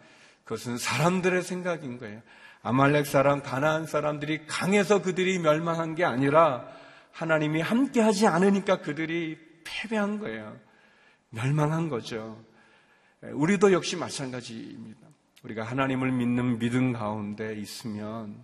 그것은 0.44 0.78
사람들의 0.78 1.42
생각인 1.42 1.98
거예요. 1.98 2.22
아말렉 2.62 3.06
사람, 3.06 3.42
가나안 3.42 3.86
사람들이 3.86 4.46
강해서 4.46 5.02
그들이 5.02 5.38
멸망한 5.40 5.94
게 5.94 6.04
아니라 6.04 6.66
하나님이 7.12 7.60
함께하지 7.60 8.26
않으니까 8.26 8.80
그들이 8.80 9.36
패배한 9.64 10.18
거예요. 10.18 10.56
멸망한 11.28 11.90
거죠. 11.90 12.42
우리도 13.20 13.74
역시 13.74 13.96
마찬가지입니다. 13.96 15.06
우리가 15.42 15.64
하나님을 15.64 16.12
믿는 16.12 16.58
믿음 16.58 16.94
가운데 16.94 17.54
있으면 17.56 18.42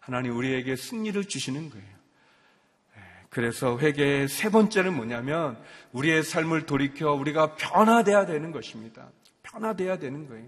하나님 0.00 0.36
우리에게 0.36 0.74
승리를 0.74 1.24
주시는 1.26 1.70
거예요. 1.70 1.95
그래서 3.36 3.78
회개의 3.78 4.28
세 4.28 4.48
번째는 4.48 4.96
뭐냐면 4.96 5.62
우리의 5.92 6.22
삶을 6.22 6.64
돌이켜 6.64 7.12
우리가 7.12 7.54
변화돼야 7.56 8.24
되는 8.24 8.50
것입니다. 8.50 9.10
변화돼야 9.42 9.98
되는 9.98 10.26
거예요. 10.26 10.46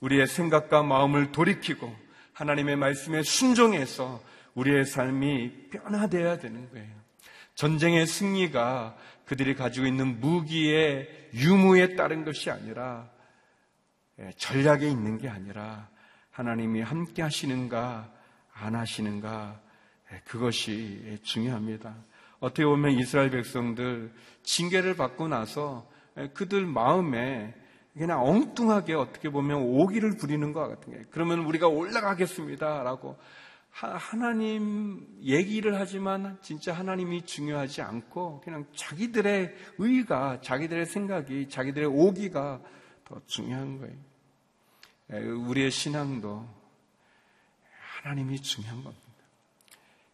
우리의 0.00 0.26
생각과 0.26 0.82
마음을 0.82 1.30
돌이키고 1.30 1.94
하나님의 2.32 2.74
말씀에 2.74 3.22
순종해서 3.22 4.20
우리의 4.54 4.86
삶이 4.86 5.68
변화돼야 5.70 6.38
되는 6.38 6.68
거예요. 6.72 6.88
전쟁의 7.54 8.08
승리가 8.08 8.96
그들이 9.24 9.54
가지고 9.54 9.86
있는 9.86 10.18
무기의 10.18 11.28
유무에 11.32 11.94
따른 11.94 12.24
것이 12.24 12.50
아니라 12.50 13.08
예, 14.18 14.32
전략에 14.36 14.88
있는 14.88 15.16
게 15.18 15.28
아니라 15.28 15.88
하나님이 16.32 16.80
함께 16.80 17.22
하시는가 17.22 18.12
안 18.52 18.74
하시는가 18.74 19.60
예, 19.62 19.69
그것이 20.24 21.18
중요합니다. 21.22 21.94
어떻게 22.40 22.64
보면 22.64 22.92
이스라엘 22.92 23.30
백성들 23.30 24.12
징계를 24.42 24.96
받고 24.96 25.28
나서 25.28 25.88
예, 26.16 26.28
그들 26.28 26.66
마음에 26.66 27.54
그냥 27.94 28.22
엉뚱하게 28.24 28.94
어떻게 28.94 29.30
보면 29.30 29.62
오기를 29.62 30.16
부리는 30.16 30.52
것 30.52 30.68
같은 30.68 30.92
거예요. 30.92 31.06
그러면 31.10 31.40
우리가 31.40 31.68
올라가겠습니다라고 31.68 33.18
하나님 33.70 35.06
얘기를 35.22 35.78
하지만 35.78 36.38
진짜 36.40 36.72
하나님이 36.72 37.24
중요하지 37.24 37.82
않고 37.82 38.40
그냥 38.40 38.66
자기들의 38.74 39.54
의가, 39.78 40.40
자기들의 40.40 40.86
생각이, 40.86 41.48
자기들의 41.48 41.88
오기가 41.88 42.60
더 43.04 43.20
중요한 43.26 43.78
거예요. 43.78 45.40
우리의 45.46 45.70
신앙도 45.70 46.48
하나님이 48.02 48.40
중요한 48.40 48.82
겁니다. 48.82 49.09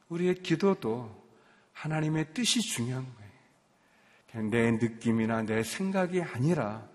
우리의 0.09 0.43
기도도 0.43 1.25
하나님의 1.73 2.33
뜻이 2.33 2.61
중요한 2.61 3.05
거예요. 3.05 4.51
내 4.51 4.71
느낌이나 4.73 5.43
내 5.43 5.63
생각이 5.63 6.23
아니라 6.23 6.89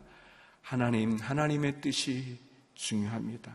하나님, 0.61 1.17
하나님의 1.17 1.81
뜻이 1.81 2.39
중요합니다. 2.75 3.51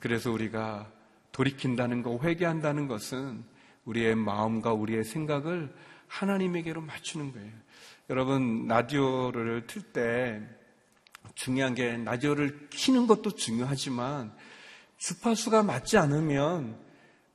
그래서 0.00 0.30
우리가 0.30 0.90
돌이킨다는 1.32 2.02
거, 2.02 2.18
회개한다는 2.22 2.88
것은 2.88 3.44
우리의 3.84 4.14
마음과 4.14 4.72
우리의 4.72 5.04
생각을 5.04 5.74
하나님에게로 6.08 6.80
맞추는 6.80 7.32
거예요. 7.32 7.52
여러분, 8.08 8.66
라디오를 8.66 9.66
틀 9.66 9.92
때 9.92 10.42
중요한 11.34 11.74
게 11.74 11.96
라디오를 11.96 12.68
키는 12.70 13.06
것도 13.06 13.32
중요하지만 13.32 14.32
주파수가 14.96 15.64
맞지 15.64 15.98
않으면 15.98 16.85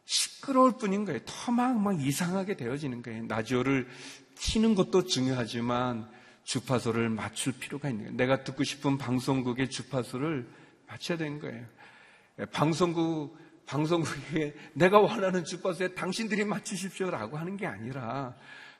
시끄러울 0.05 0.77
뿐인 0.77 1.05
거예요. 1.05 1.19
더 1.25 1.51
막, 1.51 1.79
막 1.79 2.01
이상하게 2.01 2.57
되어지는 2.57 3.01
거예요. 3.01 3.27
라디오를 3.27 3.87
키는 4.35 4.75
것도 4.75 5.05
중요하지만 5.05 6.09
주파수를 6.43 7.09
맞출 7.09 7.53
필요가 7.53 7.89
있는 7.89 8.05
거예요. 8.05 8.17
내가 8.17 8.43
듣고 8.43 8.63
싶은 8.63 8.97
방송국의 8.97 9.69
주파수를 9.69 10.47
맞춰야 10.87 11.17
되는 11.17 11.39
거예요. 11.39 11.65
방송국 12.51 13.37
방송국에 13.65 14.53
내가 14.73 14.99
원하는 14.99 15.45
주파수에 15.45 15.93
당신들이 15.93 16.43
맞추십시오라고 16.43 17.37
하는 17.37 17.55
게 17.57 17.67
아니라 17.67 18.35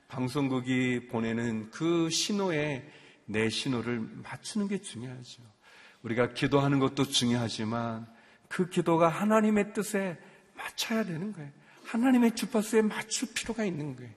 방송국이 0.07 1.07
보내는 1.07 1.69
그 1.69 2.09
신호에 2.09 2.85
내 3.25 3.49
신호를 3.49 3.99
맞추는 4.23 4.67
게 4.67 4.81
중요하죠. 4.81 5.43
우리가 6.03 6.33
기도하는 6.33 6.79
것도 6.79 7.05
중요하지만 7.05 8.07
그 8.49 8.69
기도가 8.69 9.07
하나님의 9.07 9.73
뜻에 9.73 10.17
맞춰야 10.63 11.03
되는 11.03 11.33
거예요. 11.33 11.49
하나님의 11.85 12.35
주파수에 12.35 12.81
맞출 12.81 13.33
필요가 13.33 13.65
있는 13.65 13.95
거예요. 13.95 14.11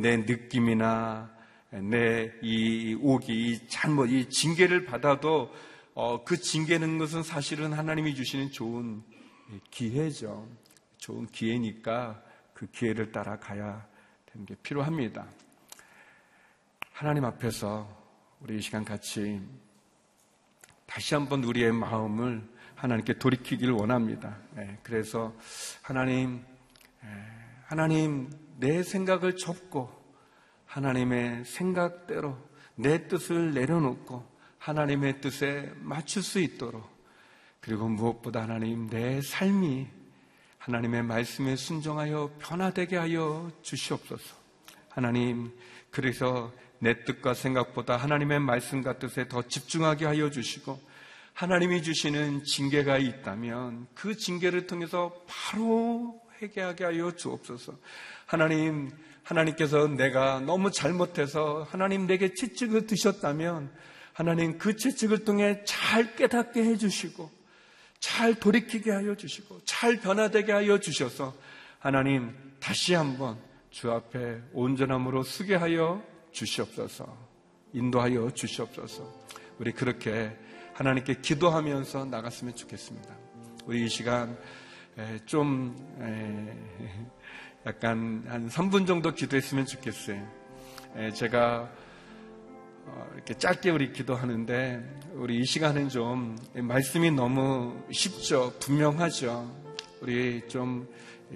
내 0.00 0.16
느낌이나 0.18 1.30
내 1.70 2.32
이 2.42 2.96
오기, 3.00 3.32
이 3.32 3.68
잘못, 3.68 4.06
이 4.06 4.28
징계를 4.28 4.86
받아도 4.86 5.54
어, 5.94 6.24
그 6.24 6.36
징계는 6.40 6.98
것은 6.98 7.22
사실은 7.22 7.72
하나님이 7.72 8.14
주시는 8.14 8.52
좋은 8.52 9.02
기회죠. 9.70 10.48
좋은 10.98 11.26
기회니까 11.26 12.22
그 12.54 12.66
기회를 12.70 13.12
따라가야 13.12 13.86
되는 14.26 14.46
게 14.46 14.54
필요합니다. 14.62 15.26
하나님 16.92 17.24
앞에서 17.24 17.88
우리 18.40 18.58
이 18.58 18.60
시간 18.60 18.84
같이 18.84 19.40
다시 20.86 21.14
한번 21.14 21.44
우리의 21.44 21.72
마음을 21.72 22.42
하나님께 22.78 23.14
돌이키기를 23.14 23.74
원합니다. 23.74 24.38
네, 24.54 24.78
그래서 24.84 25.34
하나님, 25.82 26.44
하나님 27.64 28.30
내 28.56 28.84
생각을 28.84 29.36
접고 29.36 29.90
하나님의 30.64 31.44
생각대로 31.44 32.38
내 32.76 33.08
뜻을 33.08 33.52
내려놓고 33.52 34.24
하나님의 34.58 35.20
뜻에 35.20 35.72
맞출 35.80 36.22
수 36.22 36.38
있도록 36.38 36.88
그리고 37.60 37.88
무엇보다 37.88 38.42
하나님 38.42 38.88
내 38.88 39.20
삶이 39.20 39.88
하나님의 40.58 41.02
말씀에 41.02 41.56
순종하여 41.56 42.36
변화되게 42.38 42.96
하여 42.96 43.50
주시옵소서. 43.62 44.36
하나님, 44.88 45.50
그래서 45.90 46.52
내 46.78 47.04
뜻과 47.04 47.34
생각보다 47.34 47.96
하나님의 47.96 48.38
말씀과 48.38 49.00
뜻에 49.00 49.26
더 49.26 49.42
집중하게 49.42 50.06
하여 50.06 50.30
주시고 50.30 50.80
하나님이 51.38 51.84
주시는 51.84 52.42
징계가 52.42 52.98
있다면 52.98 53.86
그 53.94 54.16
징계를 54.16 54.66
통해서 54.66 55.14
바로 55.28 56.20
회개하게 56.42 56.82
하여 56.82 57.12
주옵소서. 57.14 57.78
하나님, 58.26 58.90
하나님께서 59.22 59.86
내가 59.86 60.40
너무 60.40 60.72
잘못해서 60.72 61.64
하나님 61.70 62.08
내게 62.08 62.34
채찍을 62.34 62.88
드셨다면 62.88 63.70
하나님 64.14 64.58
그 64.58 64.74
채찍을 64.74 65.24
통해 65.24 65.62
잘 65.64 66.16
깨닫게 66.16 66.60
해주시고 66.60 67.30
잘 68.00 68.34
돌이키게 68.34 68.90
하여 68.90 69.14
주시고 69.14 69.60
잘 69.64 70.00
변화되게 70.00 70.50
하여 70.50 70.80
주셔서 70.80 71.36
하나님 71.78 72.34
다시 72.58 72.94
한번 72.94 73.38
주 73.70 73.92
앞에 73.92 74.40
온전함으로 74.54 75.22
쓰게 75.22 75.54
하여 75.54 76.02
주시옵소서. 76.32 77.16
인도하여 77.74 78.32
주시옵소서. 78.32 79.28
우리 79.60 79.70
그렇게 79.70 80.36
하나님께 80.78 81.16
기도하면서 81.20 82.04
나갔으면 82.04 82.54
좋겠습니다. 82.54 83.12
우리 83.66 83.84
이 83.84 83.88
시간 83.88 84.38
좀 85.26 85.74
약간 87.66 88.22
한 88.28 88.48
3분 88.48 88.86
정도 88.86 89.12
기도했으면 89.12 89.66
좋겠어요. 89.66 90.24
제가 91.14 91.68
어, 92.86 93.10
이렇게 93.16 93.34
짧게 93.34 93.70
우리 93.70 93.92
기도하는데 93.92 95.00
우리 95.14 95.40
이 95.40 95.44
시간은 95.44 95.88
좀 95.88 96.38
말씀이 96.54 97.10
너무 97.10 97.84
쉽죠. 97.90 98.52
분명하죠. 98.60 99.52
우리 100.00 100.46
좀 100.46 100.88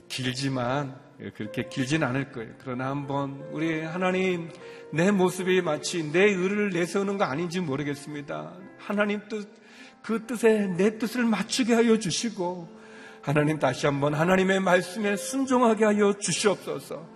길지만 0.07 0.97
그렇게 1.35 1.69
길진 1.69 2.05
않을 2.05 2.31
거예요. 2.31 2.53
그러나 2.59 2.91
한번 2.91 3.45
우리 3.51 3.83
하나님 3.83 4.51
내 4.93 5.11
모습이 5.11 5.63
마치 5.63 6.13
내 6.13 6.21
의를 6.31 6.71
내세우는 6.71 7.19
거 7.19 7.25
아닌지 7.25 7.59
모르겠습니다. 7.59 8.62
하나님 8.87 9.21
뜻, 9.29 9.49
그 10.03 10.27
뜻에 10.27 10.67
내 10.77 10.99
뜻을 10.99 11.25
맞추게 11.25 11.75
하여 11.75 11.99
주시고 11.99 12.69
하나님 13.23 13.59
다시 13.59 13.87
한번 13.87 14.15
하나님의 14.15 14.61
말씀에 14.61 15.17
순종하게 15.17 15.85
하여 15.85 16.13
주시옵소서. 16.19 17.07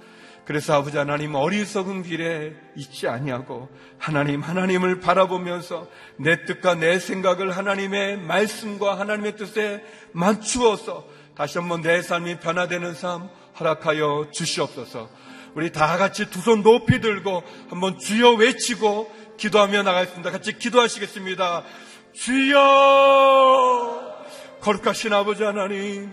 그래서 0.45 0.75
아버지 0.75 0.97
하나님 0.97 1.35
어리석은 1.35 2.05
길에 2.05 2.55
있지 2.77 3.09
아니하고 3.09 3.69
하나님 3.99 4.43
하나님을 4.43 5.01
바라보면서 5.01 5.89
내 6.19 6.45
뜻과 6.45 6.77
내 6.77 7.01
생각을 7.01 7.57
하나님의 7.57 8.19
말씀과 8.19 8.97
하나님의 9.01 9.37
뜻에 9.37 9.83
맞추어서 10.13 11.05
다시 11.35 11.59
한번 11.59 11.83
내 11.83 12.01
삶이 12.01 12.39
변화되는 12.39 12.95
삶 12.95 13.29
허락하여 13.59 14.29
주시옵소서. 14.31 15.11
우리 15.57 15.73
다 15.73 15.97
같이 15.97 16.31
두 16.31 16.41
손 16.41 16.63
높이 16.63 17.01
들고 17.01 17.43
한번 17.69 17.99
주여 17.99 18.35
외치고 18.35 19.11
기도하며 19.37 19.83
나가겠습니다. 19.83 20.31
같이 20.31 20.59
기도하시겠습니다. 20.59 21.65
주여! 22.13 22.57
거룩하신 24.61 25.13
아버지 25.13 25.43
하나님, 25.45 26.11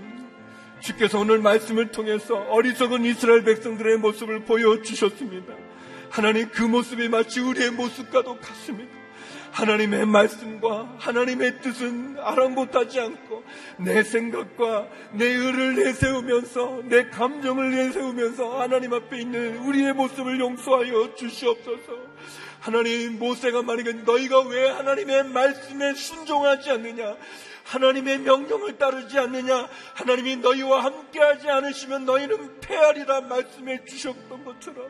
주께서 0.81 1.19
오늘 1.19 1.39
말씀을 1.39 1.91
통해서 1.91 2.36
어리석은 2.36 3.05
이스라엘 3.05 3.43
백성들의 3.43 3.97
모습을 3.97 4.43
보여주셨습니다. 4.43 5.53
하나님 6.09 6.49
그 6.49 6.62
모습이 6.62 7.09
마치 7.09 7.39
우리의 7.39 7.71
모습과도 7.71 8.38
같습니다. 8.39 9.03
하나님의 9.53 10.05
말씀과 10.07 10.95
하나님의 10.97 11.62
뜻은 11.62 12.17
아랑곳하지 12.19 12.99
않고 12.99 13.43
내 13.77 14.03
생각과 14.03 14.88
내 15.13 15.25
의를 15.25 15.75
내세우면서 15.75 16.81
내 16.86 17.09
감정을 17.09 17.71
내세우면서 17.71 18.59
하나님 18.59 18.93
앞에 18.93 19.21
있는 19.21 19.57
우리의 19.59 19.93
모습을 19.93 20.39
용서하여 20.39 21.15
주시옵소서. 21.15 22.12
하나님 22.59 23.19
모세가 23.19 23.62
말하기에 23.62 23.93
너희가 24.05 24.41
왜 24.41 24.69
하나님의 24.69 25.25
말씀에 25.25 25.93
순종하지 25.95 26.71
않느냐? 26.71 27.17
하나님의 27.65 28.19
명령을 28.19 28.77
따르지 28.77 29.17
않느냐? 29.19 29.67
하나님이 29.93 30.38
너희와 30.38 30.83
함께하지 30.83 31.49
않으시면 31.49 32.05
너희는 32.05 32.59
패하리라 32.62 33.21
말씀해 33.21 33.86
주셨던 33.86 34.45
것처럼 34.45 34.89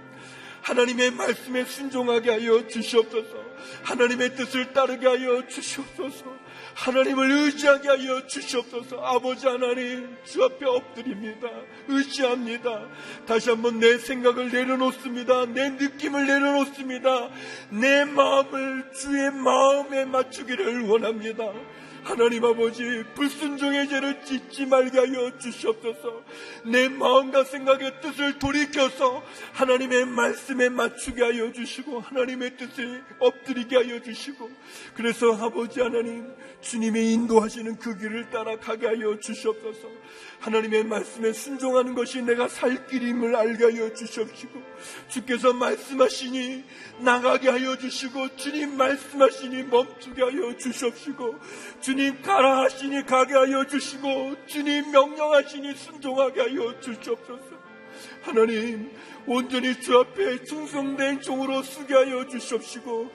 하나님의 0.62 1.12
말씀에 1.12 1.66
순종하게 1.66 2.32
하여 2.32 2.68
주시옵소서. 2.68 3.36
하나님의 3.84 4.36
뜻을 4.36 4.74
따르게 4.74 5.08
하여 5.08 5.46
주시옵소서. 5.48 6.43
하나님을 6.76 7.32
의지하게 7.32 7.88
하여 7.88 8.28
주시옵소서. 8.28 8.98
아버지 9.04 9.48
하나님, 9.48 10.16
주 10.24 10.44
앞에 10.44 10.66
엎드립니다. 10.66 11.48
의지합니다. 11.88 12.88
다시 13.26 13.50
한번 13.50 13.80
내 13.80 13.98
생각을 13.98 14.52
내려놓습니다. 14.52 15.46
내 15.48 15.70
느낌을 15.70 16.26
내려놓습니다. 16.26 17.30
내 17.70 18.06
마음을 18.06 18.92
주의 18.94 19.32
마음에 19.32 20.06
맞추기를 20.06 20.88
원합니다. 20.88 21.44
하나님 22.04 22.44
아버지 22.44 22.84
불순종의 23.16 23.88
죄를 23.88 24.24
짓지 24.26 24.66
말게 24.66 25.00
하여 25.00 25.38
주시옵소서. 25.38 26.24
내 26.66 26.90
마음과 26.90 27.46
생각의 27.46 28.02
뜻을 28.02 28.40
돌이켜서 28.40 29.24
하나님의 29.54 30.06
말씀에 30.08 30.70
맞추게 30.70 31.24
하여 31.24 31.52
주시고 31.52 32.02
하나님의 32.02 32.58
뜻에 32.58 33.02
엎드리게 33.20 33.76
하여 33.76 34.02
주시고 34.02 34.50
그래서 34.96 35.34
아버지 35.36 35.80
하나님 35.82 36.34
주님의 36.62 37.14
인도하시는 37.14 37.78
그 37.78 37.98
길을 37.98 38.30
따라가게 38.30 38.88
하여 38.88 39.20
주시옵소서. 39.20 39.88
하나님의 40.40 40.84
말씀에 40.84 41.32
순종하는 41.32 41.94
것이 41.94 42.22
내가 42.22 42.48
살 42.48 42.86
길임을 42.88 43.36
알게 43.36 43.64
하여 43.64 43.94
주시옵시고 43.94 44.62
주께서 45.08 45.54
말씀하시니 45.54 46.64
나가게 47.00 47.50
하여 47.50 47.78
주시고 47.78 48.36
주님 48.36 48.78
말씀하시니 48.78 49.64
멈추게 49.64 50.22
하여 50.22 50.58
주시옵시고 50.58 51.36
주님 51.82 52.22
가라 52.22 52.62
하시니 52.64 53.06
가게 53.06 53.34
하여 53.34 53.66
주시고 53.66 54.46
주님 54.48 54.92
명령하시니 54.92 55.76
순종하게 55.76 56.42
하여 56.42 56.80
주시옵소서. 56.80 57.64
하나님 58.22 58.92
온전히 59.26 59.80
주 59.80 59.98
앞에 59.98 60.44
충성된 60.44 61.22
종으로 61.22 61.64
쓰게 61.64 61.94
하여 61.94 62.28
주시옵시고 62.28 63.12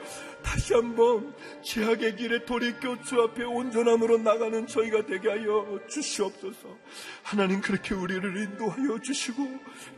다시 0.48 0.72
한번 0.72 1.34
죄악의 1.62 2.16
길에 2.16 2.42
돌이켜 2.46 2.96
주 3.02 3.20
앞에 3.20 3.44
온전함으로 3.44 4.16
나가는 4.16 4.66
저희가 4.66 5.04
되게 5.04 5.28
하여 5.28 5.78
주시옵소서. 5.90 6.74
하나님 7.22 7.60
그렇게 7.60 7.94
우리를 7.94 8.34
인도하여 8.34 8.98
주시고 8.98 9.46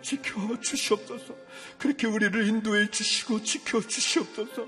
지켜 0.03 0.59
주시옵소서. 0.61 1.37
그렇게 1.79 2.09
우리를 2.09 2.49
인도해 2.49 2.91
주시고 2.91 3.45
지켜 3.45 3.81
주시옵소서. 3.81 4.67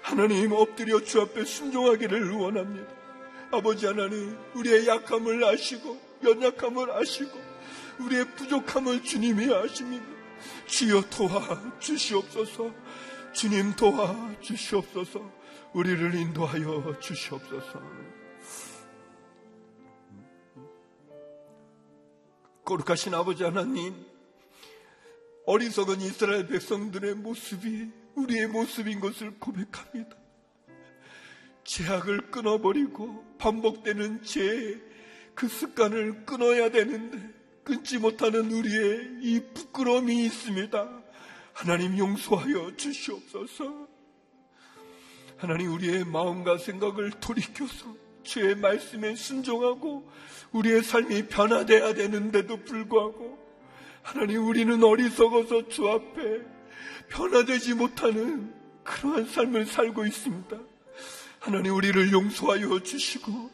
하나님 0.00 0.52
엎드려 0.52 1.04
주 1.04 1.20
앞에 1.20 1.44
순종하기를 1.44 2.30
원합니다. 2.30 2.90
아버지 3.50 3.84
하나님 3.84 4.34
우리의 4.54 4.86
약함을 4.86 5.44
아시고 5.44 6.00
연약함을 6.24 6.90
아시고 6.90 7.38
우리의 7.98 8.24
부족함을 8.34 9.02
주님이 9.02 9.52
아십니다. 9.52 10.06
주여 10.66 11.02
도와 11.10 11.60
주시옵소서. 11.80 12.72
주님 13.38 13.76
도와 13.76 14.34
주시옵소서. 14.40 15.20
우리를 15.72 16.12
인도하여 16.12 16.98
주시옵소서. 16.98 17.80
거룩하신 22.64 23.14
아버지 23.14 23.44
하나님, 23.44 23.94
어리석은 25.46 26.00
이스라엘 26.00 26.48
백성들의 26.48 27.14
모습이 27.14 27.88
우리의 28.16 28.48
모습인 28.48 28.98
것을 28.98 29.38
고백합니다. 29.38 30.16
죄악을 31.62 32.32
끊어버리고 32.32 33.24
반복되는 33.38 34.24
죄의 34.24 34.82
그 35.36 35.46
습관을 35.46 36.26
끊어야 36.26 36.72
되는데 36.72 37.20
끊지 37.62 37.98
못하는 37.98 38.50
우리의 38.50 39.20
이 39.22 39.40
부끄러움이 39.54 40.24
있습니다. 40.24 41.07
하나님 41.58 41.98
용서하여 41.98 42.76
주시옵소서. 42.76 43.88
하나님 45.38 45.72
우리의 45.72 46.04
마음과 46.04 46.56
생각을 46.58 47.10
돌이켜서 47.18 47.96
주의 48.22 48.54
말씀에 48.54 49.16
순종하고 49.16 50.08
우리의 50.52 50.84
삶이 50.84 51.26
변화돼야 51.26 51.94
되는데도 51.94 52.62
불구하고 52.62 53.36
하나님 54.02 54.46
우리는 54.46 54.80
어리석어서 54.84 55.66
주 55.66 55.88
앞에 55.88 56.42
변화되지 57.08 57.74
못하는 57.74 58.54
그러한 58.84 59.26
삶을 59.26 59.66
살고 59.66 60.06
있습니다. 60.06 60.56
하나님 61.40 61.74
우리를 61.74 62.12
용서하여 62.12 62.84
주시고 62.84 63.50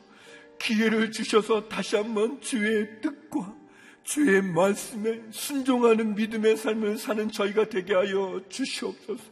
기회를 0.58 1.10
주셔서 1.10 1.68
다시 1.70 1.96
한번 1.96 2.42
주의 2.42 3.00
뜻과 3.00 3.63
주의 4.04 4.42
말씀에 4.42 5.22
순종하는 5.30 6.14
믿음의 6.14 6.58
삶을 6.58 6.98
사는 6.98 7.30
저희가 7.30 7.70
되게 7.70 7.94
하여 7.94 8.40
주시옵소서. 8.50 9.24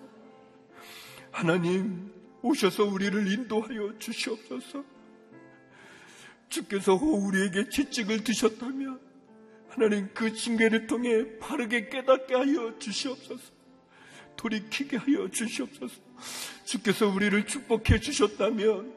하나님, 1.30 2.10
오셔서 2.40 2.84
우리를 2.84 3.30
인도하여 3.30 3.98
주시옵소서. 3.98 4.84
주께서 6.48 6.94
우리에게 6.94 7.68
채찍을 7.68 8.24
드셨다면 8.24 8.98
하나님 9.68 10.08
그 10.12 10.34
징계를 10.34 10.86
통해 10.86 11.38
바르게 11.38 11.88
깨닫게 11.88 12.34
하여 12.34 12.78
주시옵소서. 12.78 13.52
돌이키게 14.36 14.96
하여 14.96 15.28
주시옵소서. 15.30 15.94
주께서 16.64 17.08
우리를 17.08 17.46
축복해 17.46 18.00
주셨다면 18.00 18.94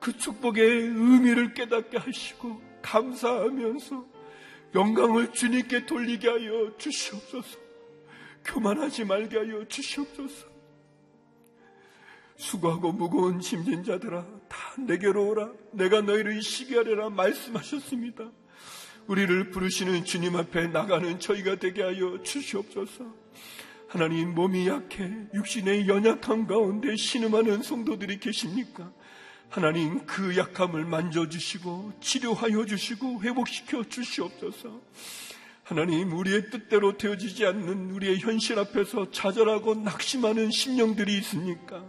그 0.00 0.16
축복의 0.16 0.64
의미를 0.64 1.52
깨닫게 1.52 1.98
하시고 1.98 2.60
감사하면서 2.82 4.17
영광을 4.74 5.32
주님께 5.32 5.86
돌리게 5.86 6.28
하여 6.28 6.76
주시옵소서. 6.76 7.58
교만하지 8.44 9.04
말게 9.04 9.38
하여 9.38 9.66
주시옵소서. 9.66 10.46
수고하고 12.36 12.92
무거운 12.92 13.40
짐진 13.40 13.82
자들아 13.82 14.24
다 14.48 14.74
내게로 14.78 15.28
오라 15.28 15.52
내가 15.72 16.00
너희를 16.02 16.40
쉬게 16.40 16.76
하리라 16.76 17.10
말씀하셨습니다. 17.10 18.30
우리를 19.08 19.50
부르시는 19.50 20.04
주님 20.04 20.36
앞에 20.36 20.68
나가는 20.68 21.18
저희가 21.18 21.56
되게 21.56 21.82
하여 21.82 22.22
주시옵소서. 22.22 23.06
하나님 23.88 24.34
몸이 24.34 24.68
약해 24.68 25.10
육신의 25.34 25.88
연약함 25.88 26.46
가운데 26.46 26.94
신음하는 26.94 27.62
성도들이 27.62 28.20
계십니까? 28.20 28.92
하나님 29.48 30.04
그 30.04 30.36
약함을 30.36 30.84
만져주시고 30.84 31.94
치료하여 32.00 32.66
주시고 32.66 33.22
회복시켜 33.22 33.84
주시옵소서. 33.88 34.80
하나님 35.64 36.12
우리의 36.12 36.50
뜻대로 36.50 36.96
되어지지 36.96 37.46
않는 37.46 37.90
우리의 37.90 38.20
현실 38.20 38.58
앞에서 38.58 39.10
좌절하고 39.10 39.74
낙심하는 39.74 40.50
심령들이 40.50 41.16
있습니까? 41.18 41.84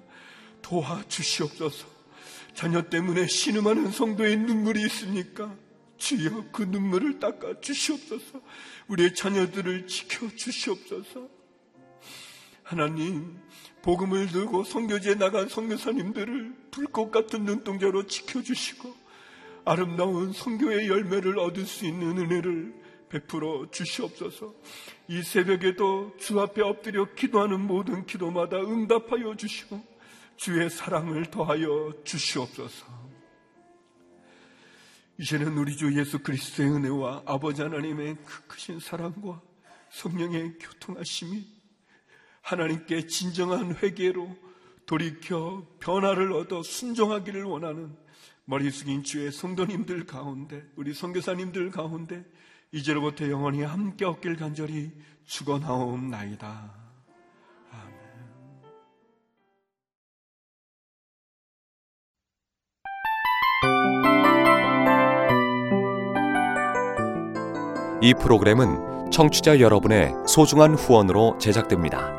도와주시옵소서. 0.61 1.87
자녀 2.53 2.81
때문에 2.81 3.27
신음하는 3.27 3.91
성도의 3.91 4.37
눈물이 4.37 4.81
있습니까? 4.83 5.55
주여 5.97 6.51
그 6.51 6.63
눈물을 6.63 7.19
닦아 7.19 7.59
주시옵소서. 7.61 8.41
우리의 8.87 9.15
자녀들을 9.15 9.87
지켜 9.87 10.27
주시옵소서. 10.35 11.27
하나님, 12.63 13.39
복음을 13.81 14.27
들고 14.27 14.63
성교지에 14.63 15.15
나간 15.15 15.47
성교사님들을 15.47 16.55
불꽃 16.71 17.11
같은 17.11 17.45
눈동자로 17.45 18.05
지켜주시고 18.05 18.93
아름다운 19.65 20.33
성교의 20.33 20.87
열매를 20.87 21.39
얻을 21.39 21.65
수 21.65 21.85
있는 21.85 22.17
은혜를 22.17 22.73
베풀어 23.09 23.69
주시옵소서. 23.71 24.53
이 25.07 25.23
새벽에도 25.23 26.15
주 26.17 26.39
앞에 26.39 26.61
엎드려 26.61 27.13
기도하는 27.13 27.59
모든 27.59 28.05
기도마다 28.05 28.57
응답하여 28.57 29.35
주시고 29.35 29.83
주의 30.37 30.69
사랑을 30.69 31.25
더하여 31.25 31.93
주시옵소서. 32.03 32.99
이제는 35.17 35.57
우리 35.57 35.75
주 35.75 35.97
예수 35.99 36.19
그리스도의 36.19 36.69
은혜와 36.69 37.23
아버지 37.25 37.61
하나님의 37.61 38.17
그 38.23 38.47
크신 38.47 38.79
사랑과 38.79 39.41
성령의 39.89 40.59
교통하심이 40.59 41.58
하나님께 42.49 43.05
진정한 43.05 43.75
회개로 43.75 44.35
돌이켜 44.87 45.67
변화를 45.79 46.33
얻어 46.33 46.63
순종하기를 46.63 47.43
원하는 47.43 47.95
머리 48.45 48.71
숙인 48.71 49.03
주의 49.03 49.31
성도님들 49.31 50.07
가운데 50.07 50.63
우리 50.75 50.95
선교사님들 50.95 51.69
가운데 51.69 52.25
이제로부터 52.71 53.29
영원히 53.29 53.61
함께 53.61 54.05
얻길 54.05 54.35
간절히 54.35 54.91
축원하옵나이다. 55.25 56.79
이 68.01 68.13
프로그램은 68.15 69.11
청취자 69.11 69.59
여러분의 69.59 70.13
소중한 70.25 70.73
후원으로 70.73 71.37
제작됩니다. 71.37 72.18